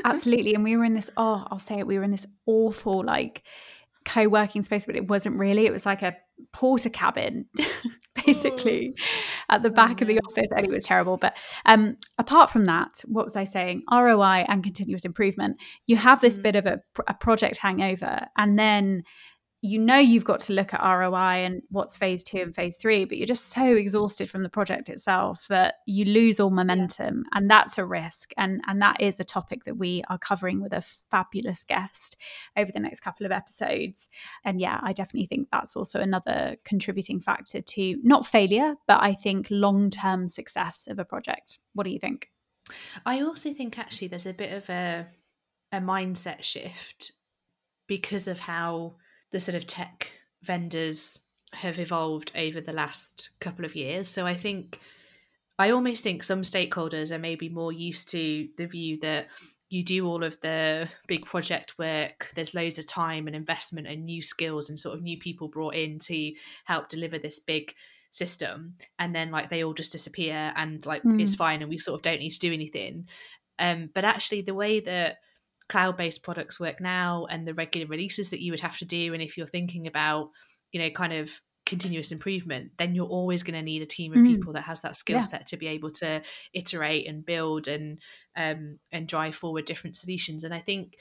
Absolutely, 0.05 0.55
and 0.55 0.63
we 0.63 0.77
were 0.77 0.85
in 0.85 0.95
this. 0.95 1.11
Oh, 1.17 1.47
I'll 1.51 1.59
say 1.59 1.79
it. 1.79 1.87
We 1.87 1.99
were 1.99 2.05
in 2.05 2.11
this 2.11 2.27
awful 2.47 3.05
like 3.05 3.43
co-working 4.07 4.63
space, 4.63 4.87
but 4.87 4.97
it 4.97 5.09
wasn't 5.09 5.39
really. 5.39 5.67
It 5.67 5.73
was 5.73 5.85
like 5.85 6.01
a 6.01 6.17
porter 6.53 6.89
cabin, 6.89 7.47
basically, 8.27 8.95
oh. 8.97 9.55
at 9.55 9.63
the 9.63 9.71
back 9.71 9.99
oh, 10.01 10.03
of 10.03 10.09
the 10.09 10.21
office. 10.21 10.47
And 10.57 10.65
it 10.65 10.71
was 10.71 10.85
terrible. 10.85 11.19
But 11.19 11.37
um, 11.67 11.97
apart 12.17 12.51
from 12.51 12.65
that, 12.65 13.03
what 13.05 13.25
was 13.27 13.37
I 13.37 13.45
saying? 13.45 13.83
ROI 13.93 14.47
and 14.49 14.63
continuous 14.63 15.05
improvement. 15.05 15.61
You 15.87 15.97
have 15.97 16.21
this 16.21 16.39
mm. 16.39 16.43
bit 16.43 16.57
of 16.57 16.67
a, 16.67 16.81
a 17.07 17.15
project 17.15 17.59
hangover, 17.59 18.27
and 18.37 18.59
then 18.59 19.03
you 19.67 19.79
know 19.79 19.97
you've 19.97 20.25
got 20.25 20.41
to 20.41 20.53
look 20.53 20.73
at 20.73 20.83
ROI 20.83 21.45
and 21.45 21.63
what's 21.71 21.97
phase 21.97 22.23
two 22.23 22.39
and 22.39 22.55
phase 22.55 22.77
three, 22.77 23.05
but 23.05 23.19
you're 23.19 23.27
just 23.27 23.49
so 23.53 23.65
exhausted 23.65 24.31
from 24.31 24.43
the 24.43 24.49
project 24.49 24.89
itself 24.89 25.47
that 25.49 25.75
you 25.87 26.05
lose 26.05 26.39
all 26.39 26.51
momentum. 26.51 27.25
Yeah. 27.25 27.39
And 27.39 27.51
that's 27.51 27.79
a 27.79 27.85
risk. 27.85 28.31
And, 28.37 28.61
and 28.67 28.81
that 28.81 29.01
is 29.01 29.19
a 29.21 29.25
topic 29.25 29.65
that 29.65 29.77
we 29.77 30.03
are 30.09 30.19
covering 30.19 30.63
with 30.63 30.73
a 30.73 30.81
fabulous 30.83 31.65
guest 31.65 32.17
over 32.57 32.71
the 32.73 32.81
next 32.81 33.01
couple 33.01 33.27
of 33.27 33.33
episodes. 33.33 34.09
And 34.45 34.61
yeah, 34.61 34.79
I 34.83 34.93
definitely 34.93 35.27
think 35.27 35.49
that's 35.51 35.77
also 35.77 36.01
another 36.01 36.57
contributing 36.65 37.21
factor 37.21 37.61
to 37.61 37.97
not 38.03 38.25
failure, 38.25 38.75
but 38.87 39.03
I 39.03 39.15
think 39.15 39.49
long 39.51 39.91
term 39.91 40.29
success 40.29 40.87
of 40.89 40.99
a 40.99 41.05
project. 41.05 41.59
What 41.75 41.85
do 41.85 41.91
you 41.91 41.99
think? 41.99 42.31
I 43.05 43.21
also 43.21 43.53
think 43.53 43.79
actually 43.79 44.09
there's 44.09 44.27
a 44.27 44.33
bit 44.33 44.53
of 44.53 44.69
a 44.71 45.07
a 45.73 45.81
mindset 45.81 46.43
shift 46.43 47.13
because 47.87 48.29
of 48.29 48.41
how 48.41 48.95
the 49.33 49.41
sort 49.41 49.55
of 49.55 49.67
tech 49.67 50.13
vendors 50.43 51.21
have 51.53 51.79
evolved 51.79 52.33
over 52.37 52.61
the 52.61 52.73
last 52.73 53.31
couple 53.41 53.65
of 53.65 53.75
years. 53.75 54.09
So 54.09 54.27
I 54.27 54.35
think 54.35 54.81
I 55.59 55.71
almost 55.71 56.03
think 56.03 56.23
some 56.23 56.43
stakeholders 56.43 57.11
are 57.11 57.19
maybe 57.19 57.49
more 57.49 57.73
used 57.73 58.11
to 58.11 58.49
the 58.59 58.67
view 58.67 58.99
that 59.01 59.29
you 59.69 59.83
do 59.83 60.07
all 60.07 60.23
of 60.23 60.41
the 60.43 60.89
big 61.09 61.25
project 61.25 61.77
work, 61.79 62.31
there's 62.35 62.55
loads 62.55 62.79
of 62.79 62.87
time 62.87 63.27
and 63.27 63.35
investment 63.35 63.87
and 63.87 64.05
new 64.05 64.23
skills 64.23 64.69
and 64.69 64.79
sort 64.79 64.97
of 64.97 65.03
new 65.03 65.19
people 65.19 65.49
brought 65.49 65.75
in 65.75 65.99
to 65.99 66.33
help 66.65 66.89
deliver 66.89 67.19
this 67.19 67.41
big 67.41 67.75
system 68.13 68.75
and 68.99 69.15
then 69.15 69.31
like 69.31 69.51
they 69.51 69.63
all 69.63 69.75
just 69.75 69.93
disappear 69.93 70.53
and 70.57 70.87
like 70.87 71.03
mm. 71.03 71.21
it's 71.21 71.35
fine 71.35 71.61
and 71.61 71.69
we 71.69 71.77
sort 71.77 71.97
of 71.97 72.03
don't 72.03 72.21
need 72.21 72.31
to 72.31 72.39
do 72.39 72.53
anything 72.53 73.07
um 73.59 73.91
but 73.95 74.07
actually 74.07 74.41
the 74.41 74.55
way 74.55 74.81
that 74.81 75.19
cloud 75.69 75.97
based 75.97 76.23
products 76.23 76.61
work 76.61 76.81
now 76.81 77.27
and 77.29 77.47
the 77.47 77.55
regular 77.55 77.87
releases 77.87 78.31
that 78.31 78.43
you 78.43 78.53
would 78.53 78.61
have 78.61 78.79
to 78.79 78.85
do. 78.85 79.13
And 79.13 79.23
if 79.23 79.37
you're 79.37 79.47
thinking 79.47 79.87
about, 79.87 80.31
you 80.73 80.81
know, 80.81 80.91
kind 80.91 81.13
of 81.13 81.31
continuous 81.65 82.13
improvement, 82.13 82.71
then 82.79 82.95
you're 82.95 83.07
always 83.07 83.43
going 83.43 83.59
to 83.59 83.63
need 83.63 83.83
a 83.83 83.87
team 83.87 84.13
of 84.13 84.19
mm. 84.19 84.37
people 84.37 84.53
that 84.53 84.63
has 84.63 84.81
that 84.83 84.97
skill 84.97 85.17
yeah. 85.17 85.23
set 85.23 85.47
to 85.49 85.57
be 85.57 85.67
able 85.67 85.91
to 85.91 86.23
iterate 86.55 87.09
and 87.09 87.27
build 87.27 87.67
and 87.67 88.01
um, 88.37 88.79
and 88.93 89.09
drive 89.09 89.35
forward 89.35 89.65
different 89.65 89.97
solutions. 89.97 90.45
And 90.45 90.55
I 90.55 90.61
think 90.61 90.95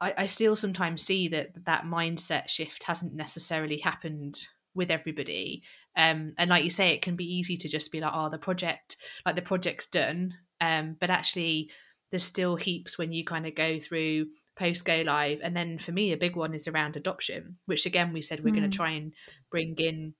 I, 0.00 0.14
I 0.18 0.26
still 0.26 0.54
sometimes 0.56 1.02
see 1.02 1.28
that 1.28 1.64
that 1.64 1.84
mindset 1.84 2.48
shift 2.48 2.84
hasn't 2.84 3.14
necessarily 3.14 3.78
happened 3.78 4.36
with 4.74 4.90
everybody. 4.90 5.62
Um, 5.96 6.34
and 6.38 6.50
like 6.50 6.64
you 6.64 6.70
say, 6.70 6.92
it 6.92 7.02
can 7.02 7.16
be 7.16 7.24
easy 7.24 7.56
to 7.56 7.68
just 7.68 7.90
be 7.90 8.00
like, 8.00 8.12
oh, 8.14 8.28
the 8.28 8.38
project, 8.38 8.96
like 9.26 9.36
the 9.36 9.42
project's 9.42 9.86
done. 9.86 10.34
Um, 10.60 10.96
but 11.00 11.10
actually, 11.10 11.70
there's 12.10 12.22
still 12.22 12.56
heaps 12.56 12.98
when 12.98 13.12
you 13.12 13.24
kind 13.24 13.46
of 13.46 13.54
go 13.54 13.78
through 13.78 14.26
post 14.56 14.84
go 14.84 15.02
live 15.06 15.40
and 15.42 15.56
then 15.56 15.78
for 15.78 15.92
me 15.92 16.12
a 16.12 16.18
big 16.18 16.36
one 16.36 16.52
is 16.52 16.68
around 16.68 16.96
adoption 16.96 17.56
which 17.66 17.86
again 17.86 18.12
we 18.12 18.20
said 18.20 18.44
we're 18.44 18.50
mm. 18.50 18.58
going 18.58 18.70
to 18.70 18.76
try 18.76 18.90
and 18.90 19.12
bring 19.50 19.74
in 19.76 20.14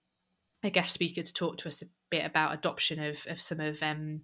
a 0.63 0.71
guest 0.71 0.95
speaker 0.95 1.23
to 1.23 1.35
talk 1.35 1.59
to 1.59 1.69
us 1.69 1.83
a 1.83 1.87
bit 2.11 2.25
about 2.25 2.55
adoption 2.55 3.03
of, 3.03 3.25
of 3.29 3.41
some 3.41 3.61
of 3.61 3.83
um 3.83 4.21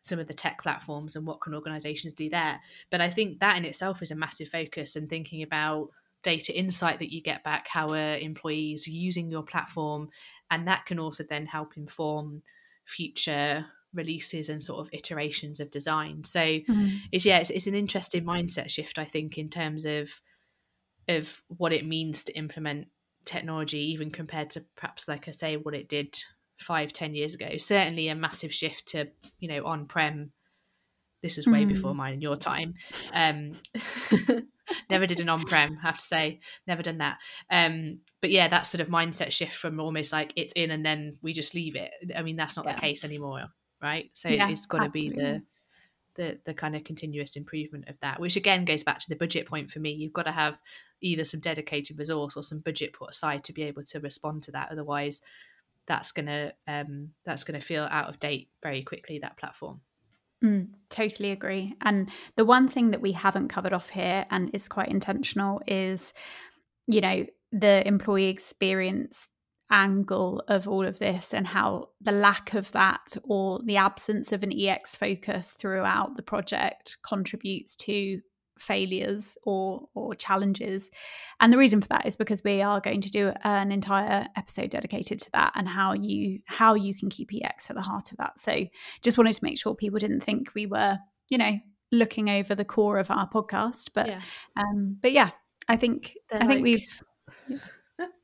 some 0.00 0.18
of 0.18 0.28
the 0.28 0.34
tech 0.34 0.62
platforms 0.62 1.16
and 1.16 1.26
what 1.26 1.40
can 1.40 1.54
organizations 1.54 2.12
do 2.12 2.30
there 2.30 2.60
but 2.90 3.00
i 3.00 3.10
think 3.10 3.40
that 3.40 3.56
in 3.56 3.64
itself 3.64 4.00
is 4.00 4.10
a 4.10 4.16
massive 4.16 4.48
focus 4.48 4.96
and 4.96 5.08
thinking 5.08 5.42
about 5.42 5.88
data 6.22 6.56
insight 6.56 6.98
that 6.98 7.12
you 7.12 7.20
get 7.20 7.44
back 7.44 7.68
how 7.68 7.88
are 7.90 8.16
employees 8.18 8.88
using 8.88 9.30
your 9.30 9.42
platform 9.42 10.08
and 10.50 10.66
that 10.66 10.86
can 10.86 10.98
also 10.98 11.24
then 11.28 11.46
help 11.46 11.76
inform 11.76 12.42
future 12.84 13.66
releases 13.94 14.48
and 14.48 14.62
sort 14.62 14.80
of 14.80 14.90
iterations 14.92 15.60
of 15.60 15.70
design. 15.70 16.24
So 16.24 16.40
mm. 16.40 16.98
it's 17.12 17.24
yeah, 17.24 17.38
it's, 17.38 17.50
it's 17.50 17.66
an 17.66 17.74
interesting 17.74 18.24
mindset 18.24 18.70
shift, 18.70 18.98
I 18.98 19.04
think, 19.04 19.38
in 19.38 19.48
terms 19.48 19.84
of 19.84 20.20
of 21.08 21.42
what 21.48 21.72
it 21.72 21.86
means 21.86 22.24
to 22.24 22.36
implement 22.36 22.88
technology, 23.24 23.92
even 23.92 24.10
compared 24.10 24.50
to 24.50 24.64
perhaps, 24.76 25.08
like 25.08 25.26
I 25.26 25.30
say, 25.30 25.56
what 25.56 25.74
it 25.74 25.88
did 25.88 26.18
five 26.58 26.92
ten 26.92 27.14
years 27.14 27.34
ago 27.34 27.56
certainly 27.56 28.08
a 28.08 28.14
massive 28.14 28.52
shift 28.52 28.88
to 28.88 29.08
you 29.38 29.48
know 29.48 29.64
on-prem 29.64 30.32
this 31.22 31.36
was 31.36 31.46
way 31.46 31.64
mm. 31.64 31.68
before 31.68 31.94
mine 31.94 32.14
and 32.14 32.22
your 32.22 32.36
time 32.36 32.74
um 33.14 33.52
never 34.90 35.06
did 35.06 35.20
an 35.20 35.28
on-prem 35.28 35.78
I 35.82 35.86
have 35.86 35.98
to 35.98 36.02
say 36.02 36.40
never 36.66 36.82
done 36.82 36.98
that 36.98 37.18
um 37.50 38.00
but 38.20 38.30
yeah 38.30 38.48
that 38.48 38.66
sort 38.66 38.80
of 38.80 38.88
mindset 38.88 39.30
shift 39.30 39.54
from 39.54 39.78
almost 39.78 40.12
like 40.12 40.32
it's 40.36 40.52
in 40.54 40.70
and 40.70 40.84
then 40.84 41.18
we 41.22 41.32
just 41.32 41.54
leave 41.54 41.76
it 41.76 41.92
i 42.16 42.22
mean 42.22 42.36
that's 42.36 42.56
not 42.56 42.66
yeah. 42.66 42.74
the 42.74 42.80
case 42.80 43.04
anymore 43.04 43.44
right? 43.82 44.10
So 44.12 44.28
yeah, 44.28 44.48
it's 44.48 44.66
got 44.66 44.82
to 44.82 44.90
be 44.90 45.10
the 45.10 45.42
the 46.14 46.38
the 46.44 46.54
kind 46.54 46.74
of 46.74 46.84
continuous 46.84 47.36
improvement 47.36 47.88
of 47.88 47.94
that 48.00 48.18
which 48.18 48.34
again 48.34 48.64
goes 48.64 48.82
back 48.82 48.98
to 48.98 49.08
the 49.08 49.16
budget 49.16 49.46
point 49.46 49.70
for 49.70 49.78
me. 49.78 49.92
You've 49.92 50.12
got 50.12 50.24
to 50.24 50.32
have 50.32 50.60
either 51.00 51.24
some 51.24 51.40
dedicated 51.40 51.98
resource 51.98 52.36
or 52.36 52.42
some 52.42 52.58
budget 52.58 52.92
put 52.92 53.10
aside 53.10 53.44
to 53.44 53.52
be 53.52 53.62
able 53.62 53.84
to 53.84 54.00
respond 54.00 54.42
to 54.44 54.52
that. 54.52 54.68
Otherwise 54.70 55.22
that's 55.86 56.12
gonna 56.12 56.52
um, 56.66 57.10
that's 57.24 57.44
gonna 57.44 57.60
feel 57.60 57.88
out 57.90 58.08
of 58.08 58.18
date 58.18 58.48
very 58.62 58.82
quickly 58.82 59.18
that 59.20 59.36
platform. 59.38 59.80
Mm, 60.44 60.68
totally 60.88 61.32
agree. 61.32 61.74
And 61.80 62.10
the 62.36 62.44
one 62.44 62.68
thing 62.68 62.92
that 62.92 63.00
we 63.00 63.12
haven't 63.12 63.48
covered 63.48 63.72
off 63.72 63.88
here 63.88 64.24
and 64.30 64.50
is 64.52 64.68
quite 64.68 64.88
intentional 64.88 65.60
is, 65.66 66.12
you 66.86 67.00
know, 67.00 67.26
the 67.50 67.86
employee 67.86 68.28
experience 68.28 69.26
angle 69.70 70.42
of 70.48 70.66
all 70.66 70.86
of 70.86 70.98
this 70.98 71.34
and 71.34 71.46
how 71.46 71.88
the 72.00 72.12
lack 72.12 72.54
of 72.54 72.72
that 72.72 73.16
or 73.24 73.60
the 73.64 73.76
absence 73.76 74.32
of 74.32 74.42
an 74.42 74.52
EX 74.52 74.96
focus 74.96 75.52
throughout 75.58 76.16
the 76.16 76.22
project 76.22 76.96
contributes 77.06 77.76
to 77.76 78.20
failures 78.58 79.38
or 79.44 79.88
or 79.94 80.14
challenges. 80.14 80.90
And 81.40 81.52
the 81.52 81.58
reason 81.58 81.80
for 81.80 81.88
that 81.88 82.06
is 82.06 82.16
because 82.16 82.42
we 82.42 82.62
are 82.62 82.80
going 82.80 83.02
to 83.02 83.10
do 83.10 83.32
an 83.44 83.70
entire 83.70 84.26
episode 84.36 84.70
dedicated 84.70 85.20
to 85.20 85.30
that 85.32 85.52
and 85.54 85.68
how 85.68 85.92
you 85.92 86.40
how 86.46 86.74
you 86.74 86.94
can 86.94 87.08
keep 87.08 87.30
ex 87.42 87.70
at 87.70 87.76
the 87.76 87.82
heart 87.82 88.10
of 88.10 88.18
that. 88.18 88.38
So 88.38 88.66
just 89.02 89.18
wanted 89.18 89.34
to 89.34 89.44
make 89.44 89.58
sure 89.58 89.74
people 89.74 89.98
didn't 89.98 90.24
think 90.24 90.54
we 90.54 90.66
were 90.66 90.98
you 91.28 91.38
know 91.38 91.58
looking 91.92 92.28
over 92.28 92.54
the 92.54 92.64
core 92.64 92.98
of 92.98 93.10
our 93.10 93.28
podcast 93.28 93.90
but 93.94 94.06
yeah. 94.06 94.20
um 94.56 94.96
but 95.00 95.12
yeah 95.12 95.30
i 95.68 95.76
think 95.76 96.16
they're 96.28 96.42
i 96.42 96.46
think 96.46 96.62
we've 96.62 97.02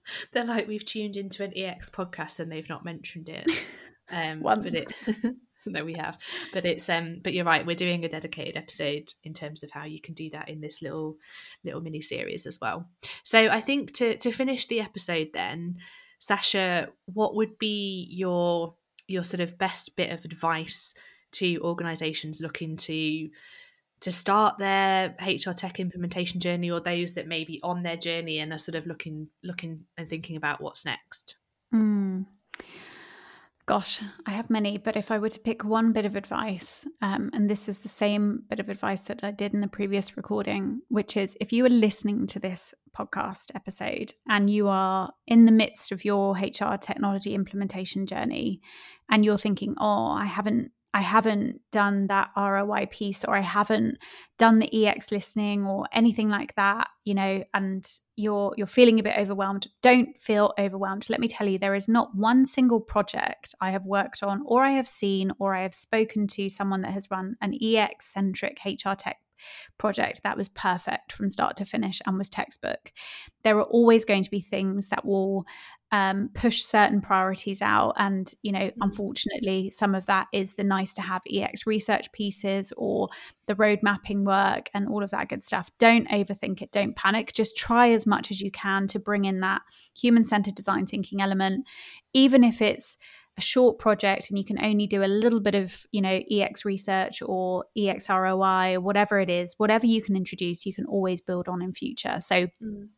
they're 0.32 0.44
like 0.44 0.68
we've 0.68 0.84
tuned 0.84 1.16
into 1.16 1.44
an 1.44 1.52
ex 1.56 1.88
podcast 1.88 2.40
and 2.40 2.50
they've 2.50 2.68
not 2.68 2.84
mentioned 2.84 3.28
it. 3.28 3.50
Um 4.10 4.42
but 4.42 4.66
it 4.66 4.92
no 5.66 5.82
we 5.82 5.94
have. 5.94 6.18
But 6.52 6.66
it's 6.66 6.90
um 6.90 7.20
but 7.24 7.32
you're 7.32 7.46
right 7.46 7.64
we're 7.64 7.74
doing 7.74 8.04
a 8.04 8.08
dedicated 8.10 8.54
episode 8.54 9.10
in 9.22 9.32
terms 9.32 9.62
of 9.62 9.70
how 9.70 9.84
you 9.84 9.98
can 9.98 10.12
do 10.12 10.28
that 10.30 10.50
in 10.50 10.60
this 10.60 10.82
little 10.82 11.16
little 11.64 11.80
mini 11.80 12.02
series 12.02 12.44
as 12.44 12.58
well. 12.60 12.86
So 13.22 13.48
i 13.48 13.62
think 13.62 13.94
to 13.94 14.18
to 14.18 14.30
finish 14.30 14.66
the 14.66 14.82
episode 14.82 15.30
then 15.32 15.76
sasha 16.18 16.90
what 17.06 17.34
would 17.34 17.58
be 17.58 18.06
your 18.10 18.74
your 19.06 19.22
sort 19.22 19.40
of 19.40 19.56
best 19.56 19.96
bit 19.96 20.10
of 20.10 20.26
advice 20.26 20.94
to 21.32 21.58
organizations 21.62 22.40
looking 22.40 22.76
to 22.76 23.28
to 24.00 24.12
start 24.12 24.58
their 24.58 25.14
HR 25.20 25.52
tech 25.52 25.80
implementation 25.80 26.40
journey 26.40 26.70
or 26.70 26.80
those 26.80 27.14
that 27.14 27.26
may 27.26 27.44
be 27.44 27.60
on 27.62 27.82
their 27.82 27.96
journey 27.96 28.38
and 28.38 28.52
are 28.52 28.58
sort 28.58 28.74
of 28.74 28.86
looking 28.86 29.28
looking 29.42 29.84
and 29.96 30.08
thinking 30.08 30.36
about 30.36 30.60
what's 30.60 30.84
next? 30.84 31.36
Mm. 31.72 32.26
Gosh, 33.66 34.02
I 34.26 34.32
have 34.32 34.50
many, 34.50 34.76
but 34.76 34.94
if 34.94 35.10
I 35.10 35.16
were 35.16 35.30
to 35.30 35.40
pick 35.40 35.64
one 35.64 35.92
bit 35.92 36.04
of 36.04 36.16
advice, 36.16 36.86
um, 37.00 37.30
and 37.32 37.48
this 37.48 37.66
is 37.66 37.78
the 37.78 37.88
same 37.88 38.42
bit 38.50 38.60
of 38.60 38.68
advice 38.68 39.02
that 39.04 39.24
I 39.24 39.30
did 39.30 39.54
in 39.54 39.62
the 39.62 39.68
previous 39.68 40.18
recording, 40.18 40.82
which 40.88 41.16
is 41.16 41.34
if 41.40 41.50
you 41.50 41.64
are 41.64 41.70
listening 41.70 42.26
to 42.26 42.38
this 42.38 42.74
podcast 42.94 43.54
episode 43.54 44.12
and 44.28 44.50
you 44.50 44.68
are 44.68 45.12
in 45.26 45.46
the 45.46 45.52
midst 45.52 45.92
of 45.92 46.04
your 46.04 46.34
HR 46.34 46.76
technology 46.76 47.34
implementation 47.34 48.04
journey 48.04 48.60
and 49.08 49.24
you're 49.24 49.38
thinking, 49.38 49.74
oh, 49.80 50.08
I 50.08 50.26
haven't 50.26 50.72
I 50.94 51.00
haven't 51.00 51.60
done 51.72 52.06
that 52.06 52.30
ROI 52.36 52.86
piece 52.86 53.24
or 53.24 53.36
I 53.36 53.40
haven't 53.40 53.98
done 54.38 54.60
the 54.60 54.86
EX 54.86 55.10
listening 55.10 55.66
or 55.66 55.88
anything 55.92 56.28
like 56.28 56.54
that, 56.54 56.86
you 57.04 57.14
know, 57.14 57.42
and 57.52 57.84
you're 58.14 58.54
you're 58.56 58.68
feeling 58.68 59.00
a 59.00 59.02
bit 59.02 59.18
overwhelmed, 59.18 59.66
don't 59.82 60.10
feel 60.20 60.54
overwhelmed. 60.56 61.10
Let 61.10 61.18
me 61.18 61.26
tell 61.26 61.48
you 61.48 61.58
there 61.58 61.74
is 61.74 61.88
not 61.88 62.14
one 62.14 62.46
single 62.46 62.80
project 62.80 63.56
I 63.60 63.72
have 63.72 63.84
worked 63.84 64.22
on 64.22 64.44
or 64.46 64.64
I 64.64 64.70
have 64.70 64.86
seen 64.86 65.32
or 65.40 65.52
I 65.52 65.62
have 65.62 65.74
spoken 65.74 66.28
to 66.28 66.48
someone 66.48 66.82
that 66.82 66.92
has 66.92 67.10
run 67.10 67.34
an 67.40 67.58
EX 67.60 68.12
centric 68.12 68.60
HR 68.64 68.94
tech 68.96 69.16
project 69.78 70.22
that 70.22 70.36
was 70.36 70.48
perfect 70.48 71.12
from 71.12 71.30
start 71.30 71.56
to 71.56 71.64
finish 71.64 72.00
and 72.06 72.18
was 72.18 72.28
textbook. 72.28 72.92
There 73.42 73.58
are 73.58 73.64
always 73.64 74.04
going 74.04 74.22
to 74.22 74.30
be 74.30 74.40
things 74.40 74.88
that 74.88 75.04
will 75.04 75.46
um, 75.92 76.30
push 76.34 76.62
certain 76.62 77.00
priorities 77.00 77.62
out. 77.62 77.94
And, 77.96 78.28
you 78.42 78.50
know, 78.50 78.58
mm-hmm. 78.58 78.82
unfortunately, 78.82 79.70
some 79.70 79.94
of 79.94 80.06
that 80.06 80.26
is 80.32 80.54
the 80.54 80.64
nice 80.64 80.92
to 80.94 81.02
have 81.02 81.22
EX 81.32 81.66
research 81.66 82.10
pieces 82.10 82.72
or 82.76 83.10
the 83.46 83.54
road 83.54 83.78
mapping 83.80 84.24
work 84.24 84.70
and 84.74 84.88
all 84.88 85.04
of 85.04 85.10
that 85.10 85.28
good 85.28 85.44
stuff. 85.44 85.70
Don't 85.78 86.08
overthink 86.08 86.62
it. 86.62 86.72
Don't 86.72 86.96
panic. 86.96 87.32
Just 87.32 87.56
try 87.56 87.92
as 87.92 88.06
much 88.06 88.32
as 88.32 88.40
you 88.40 88.50
can 88.50 88.88
to 88.88 88.98
bring 88.98 89.24
in 89.24 89.40
that 89.40 89.62
human 89.96 90.24
centered 90.24 90.56
design 90.56 90.86
thinking 90.86 91.20
element, 91.20 91.64
even 92.12 92.42
if 92.42 92.60
it's 92.60 92.98
a 93.36 93.40
short 93.40 93.78
project 93.78 94.30
and 94.30 94.38
you 94.38 94.44
can 94.44 94.62
only 94.62 94.86
do 94.86 95.02
a 95.02 95.06
little 95.06 95.40
bit 95.40 95.54
of 95.54 95.86
you 95.90 96.00
know 96.00 96.20
ex 96.30 96.64
research 96.64 97.20
or 97.22 97.64
ex 97.76 98.08
roi 98.08 98.74
or 98.74 98.80
whatever 98.80 99.18
it 99.18 99.28
is 99.28 99.54
whatever 99.58 99.86
you 99.86 100.00
can 100.00 100.14
introduce 100.14 100.64
you 100.64 100.74
can 100.74 100.86
always 100.86 101.20
build 101.20 101.48
on 101.48 101.60
in 101.60 101.72
future. 101.72 102.20
So 102.20 102.46
mm. 102.62 102.88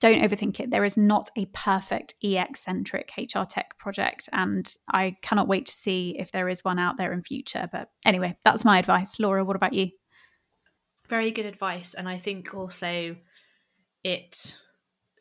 don't 0.00 0.20
overthink 0.20 0.60
it. 0.60 0.70
There 0.70 0.84
is 0.84 0.98
not 0.98 1.30
a 1.36 1.46
perfect 1.46 2.14
ex 2.22 2.64
centric 2.64 3.10
hr 3.16 3.44
tech 3.44 3.78
project 3.78 4.28
and 4.32 4.70
i 4.90 5.16
cannot 5.22 5.48
wait 5.48 5.66
to 5.66 5.74
see 5.74 6.16
if 6.18 6.30
there 6.30 6.48
is 6.48 6.64
one 6.64 6.78
out 6.78 6.98
there 6.98 7.12
in 7.12 7.22
future. 7.22 7.68
But 7.72 7.88
anyway 8.04 8.36
that's 8.44 8.64
my 8.64 8.78
advice. 8.78 9.18
Laura 9.18 9.44
what 9.44 9.56
about 9.56 9.72
you? 9.72 9.90
Very 11.08 11.30
good 11.30 11.46
advice. 11.46 11.94
And 11.94 12.08
i 12.08 12.18
think 12.18 12.54
also 12.54 13.16
it 14.04 14.58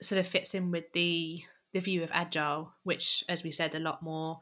sort 0.01 0.19
of 0.19 0.27
fits 0.27 0.53
in 0.53 0.69
with 0.71 0.91
the 0.91 1.43
the 1.75 1.81
view 1.81 2.03
of 2.03 2.11
agile, 2.13 2.73
which, 2.83 3.21
as 3.27 3.43
we 3.43 3.51
said, 3.51 3.75
a 3.75 3.79
lot 3.79 4.01
more 4.01 4.39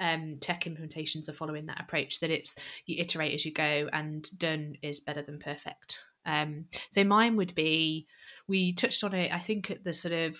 um, 0.00 0.38
tech 0.40 0.64
implementations 0.64 1.28
are 1.28 1.34
following 1.34 1.66
that 1.66 1.80
approach. 1.80 2.20
That 2.20 2.30
it's 2.30 2.56
you 2.86 3.00
iterate 3.00 3.34
as 3.34 3.44
you 3.44 3.52
go, 3.52 3.88
and 3.92 4.26
done 4.38 4.76
is 4.82 5.00
better 5.00 5.22
than 5.22 5.38
perfect. 5.38 5.98
Um, 6.26 6.66
so 6.88 7.04
mine 7.04 7.36
would 7.36 7.54
be 7.54 8.06
we 8.48 8.72
touched 8.72 9.04
on 9.04 9.14
it, 9.14 9.32
I 9.32 9.38
think, 9.38 9.70
at 9.70 9.84
the 9.84 9.92
sort 9.92 10.14
of 10.14 10.38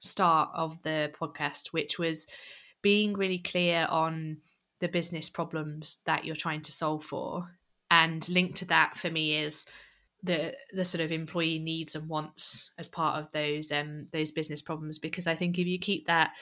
start 0.00 0.50
of 0.54 0.82
the 0.82 1.12
podcast, 1.20 1.72
which 1.72 1.98
was 1.98 2.26
being 2.82 3.14
really 3.14 3.38
clear 3.38 3.86
on 3.90 4.38
the 4.80 4.88
business 4.88 5.28
problems 5.28 6.00
that 6.06 6.24
you're 6.24 6.36
trying 6.36 6.60
to 6.62 6.72
solve 6.72 7.04
for. 7.04 7.50
And 7.90 8.28
linked 8.28 8.56
to 8.58 8.64
that 8.66 8.96
for 8.96 9.10
me 9.10 9.36
is 9.36 9.66
the 10.22 10.54
the 10.72 10.84
sort 10.84 11.02
of 11.02 11.12
employee 11.12 11.58
needs 11.58 11.94
and 11.94 12.08
wants 12.08 12.70
as 12.78 12.88
part 12.88 13.20
of 13.20 13.30
those 13.32 13.70
um 13.70 14.06
those 14.12 14.30
business 14.30 14.62
problems 14.62 14.98
because 14.98 15.26
I 15.26 15.34
think 15.34 15.58
if 15.58 15.66
you 15.66 15.78
keep 15.78 16.06
that 16.06 16.32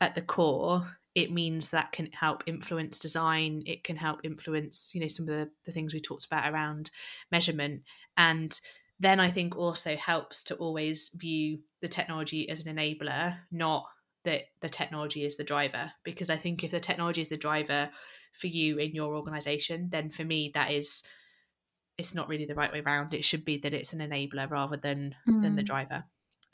at 0.00 0.14
the 0.14 0.22
core 0.22 0.86
it 1.20 1.30
means 1.30 1.70
that 1.70 1.92
can 1.92 2.10
help 2.12 2.42
influence 2.46 2.98
design 2.98 3.62
it 3.66 3.84
can 3.84 3.96
help 3.96 4.20
influence 4.24 4.90
you 4.94 5.00
know 5.00 5.08
some 5.08 5.28
of 5.28 5.34
the, 5.34 5.50
the 5.64 5.72
things 5.72 5.92
we 5.92 6.00
talked 6.00 6.26
about 6.26 6.52
around 6.52 6.90
measurement 7.30 7.82
and 8.16 8.60
then 8.98 9.18
I 9.18 9.30
think 9.30 9.56
also 9.56 9.96
helps 9.96 10.44
to 10.44 10.54
always 10.56 11.10
view 11.14 11.60
the 11.80 11.88
technology 11.88 12.48
as 12.48 12.64
an 12.64 12.76
enabler 12.76 13.38
not 13.50 13.86
that 14.24 14.42
the 14.60 14.68
technology 14.68 15.24
is 15.24 15.36
the 15.36 15.44
driver 15.44 15.92
because 16.04 16.28
I 16.28 16.36
think 16.36 16.62
if 16.62 16.70
the 16.70 16.80
technology 16.80 17.22
is 17.22 17.30
the 17.30 17.36
driver 17.36 17.90
for 18.32 18.48
you 18.48 18.78
in 18.78 18.94
your 18.94 19.16
organization 19.16 19.88
then 19.90 20.10
for 20.10 20.24
me 20.24 20.50
that 20.54 20.70
is 20.70 21.02
it's 22.00 22.14
not 22.14 22.28
really 22.28 22.46
the 22.46 22.54
right 22.54 22.72
way 22.72 22.80
around. 22.80 23.14
It 23.14 23.24
should 23.24 23.44
be 23.44 23.58
that 23.58 23.74
it's 23.74 23.92
an 23.92 24.00
enabler 24.00 24.50
rather 24.50 24.76
than 24.76 25.14
mm. 25.28 25.42
than 25.42 25.54
the 25.54 25.62
mm. 25.62 25.66
driver, 25.66 26.04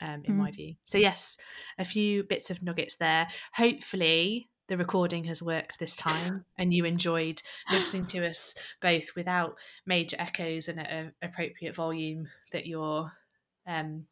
um, 0.01 0.21
in 0.25 0.35
mm. 0.35 0.37
my 0.37 0.51
view. 0.51 0.75
So 0.83 0.97
yes, 0.97 1.37
a 1.79 1.85
few 1.85 2.23
bits 2.23 2.49
of 2.49 2.61
nuggets 2.61 2.97
there. 2.97 3.27
Hopefully, 3.53 4.49
the 4.67 4.77
recording 4.77 5.23
has 5.25 5.41
worked 5.41 5.79
this 5.79 5.95
time, 5.95 6.45
and 6.57 6.73
you 6.73 6.85
enjoyed 6.85 7.41
listening 7.71 8.05
to 8.07 8.27
us 8.27 8.55
both 8.81 9.15
without 9.15 9.57
major 9.85 10.17
echoes 10.19 10.67
and 10.67 10.79
at 10.79 10.89
an 10.89 11.13
appropriate 11.21 11.75
volume 11.75 12.27
that 12.51 12.67
your 12.67 13.13
um, 13.65 14.05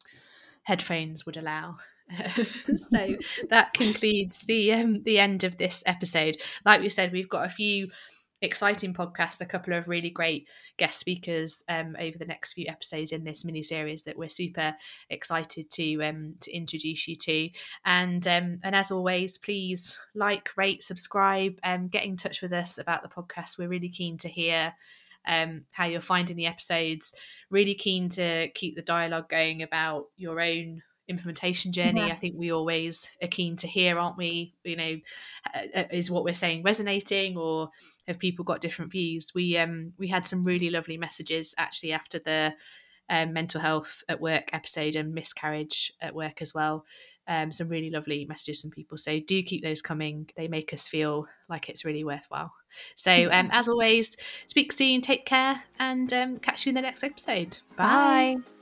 headphones 0.62 1.26
would 1.26 1.36
allow. 1.36 1.76
so 2.76 3.16
that 3.50 3.74
concludes 3.74 4.40
the 4.40 4.72
um, 4.72 5.02
the 5.02 5.18
end 5.18 5.44
of 5.44 5.58
this 5.58 5.82
episode. 5.86 6.36
Like 6.64 6.80
we 6.80 6.88
said, 6.88 7.12
we've 7.12 7.28
got 7.28 7.46
a 7.46 7.50
few 7.50 7.90
exciting 8.46 8.94
podcast, 8.94 9.40
a 9.40 9.46
couple 9.46 9.74
of 9.74 9.88
really 9.88 10.10
great 10.10 10.48
guest 10.78 10.98
speakers 10.98 11.62
um, 11.68 11.96
over 11.98 12.16
the 12.16 12.24
next 12.24 12.54
few 12.54 12.66
episodes 12.68 13.12
in 13.12 13.24
this 13.24 13.44
mini 13.44 13.62
series 13.62 14.04
that 14.04 14.16
we're 14.16 14.28
super 14.28 14.74
excited 15.10 15.68
to 15.70 16.02
um, 16.02 16.34
to 16.40 16.50
introduce 16.52 17.06
you 17.06 17.16
to. 17.16 17.50
And 17.84 18.26
um, 18.26 18.60
and 18.62 18.74
as 18.74 18.90
always, 18.90 19.36
please 19.38 19.98
like, 20.14 20.56
rate, 20.56 20.82
subscribe, 20.82 21.58
and 21.62 21.82
um, 21.82 21.88
get 21.88 22.04
in 22.04 22.16
touch 22.16 22.40
with 22.40 22.52
us 22.52 22.78
about 22.78 23.02
the 23.02 23.08
podcast. 23.08 23.58
We're 23.58 23.68
really 23.68 23.90
keen 23.90 24.18
to 24.18 24.28
hear. 24.28 24.72
Um, 25.28 25.64
how 25.72 25.86
you're 25.86 26.00
finding 26.00 26.36
the 26.36 26.46
episodes. 26.46 27.12
Really 27.50 27.74
keen 27.74 28.08
to 28.10 28.48
keep 28.54 28.76
the 28.76 28.82
dialogue 28.82 29.28
going 29.28 29.60
about 29.60 30.04
your 30.16 30.40
own 30.40 30.82
implementation 31.08 31.72
journey. 31.72 32.00
Yeah. 32.00 32.12
I 32.12 32.14
think 32.14 32.34
we 32.36 32.52
always 32.52 33.10
are 33.22 33.28
keen 33.28 33.56
to 33.56 33.66
hear, 33.66 33.98
aren't 33.98 34.16
we? 34.16 34.54
You 34.64 34.76
know, 34.76 34.96
uh, 35.54 35.62
uh, 35.74 35.84
is 35.90 36.10
what 36.10 36.24
we're 36.24 36.34
saying 36.34 36.62
resonating, 36.62 37.36
or 37.36 37.70
have 38.06 38.18
people 38.18 38.44
got 38.44 38.60
different 38.60 38.92
views? 38.92 39.32
We 39.34 39.56
um 39.58 39.92
we 39.98 40.08
had 40.08 40.26
some 40.26 40.44
really 40.44 40.70
lovely 40.70 40.96
messages 40.96 41.54
actually 41.58 41.92
after 41.92 42.18
the 42.18 42.54
um, 43.08 43.32
mental 43.32 43.60
health 43.60 44.02
at 44.08 44.20
work 44.20 44.50
episode 44.52 44.96
and 44.96 45.14
miscarriage 45.14 45.92
at 46.00 46.14
work 46.14 46.42
as 46.42 46.54
well. 46.54 46.84
Um, 47.28 47.50
some 47.50 47.68
really 47.68 47.90
lovely 47.90 48.24
messages 48.24 48.60
from 48.60 48.70
people. 48.70 48.98
So 48.98 49.18
do 49.20 49.42
keep 49.42 49.62
those 49.62 49.82
coming. 49.82 50.30
They 50.36 50.46
make 50.46 50.72
us 50.72 50.86
feel 50.86 51.26
like 51.48 51.68
it's 51.68 51.84
really 51.84 52.04
worthwhile. 52.04 52.52
So 52.94 53.12
um, 53.32 53.48
as 53.52 53.68
always, 53.68 54.16
speak 54.46 54.72
soon, 54.72 55.00
take 55.00 55.26
care, 55.26 55.62
and 55.78 56.12
um, 56.12 56.38
catch 56.38 56.66
you 56.66 56.70
in 56.70 56.76
the 56.76 56.82
next 56.82 57.02
episode. 57.02 57.58
Bye. 57.76 58.36
Bye. 58.38 58.55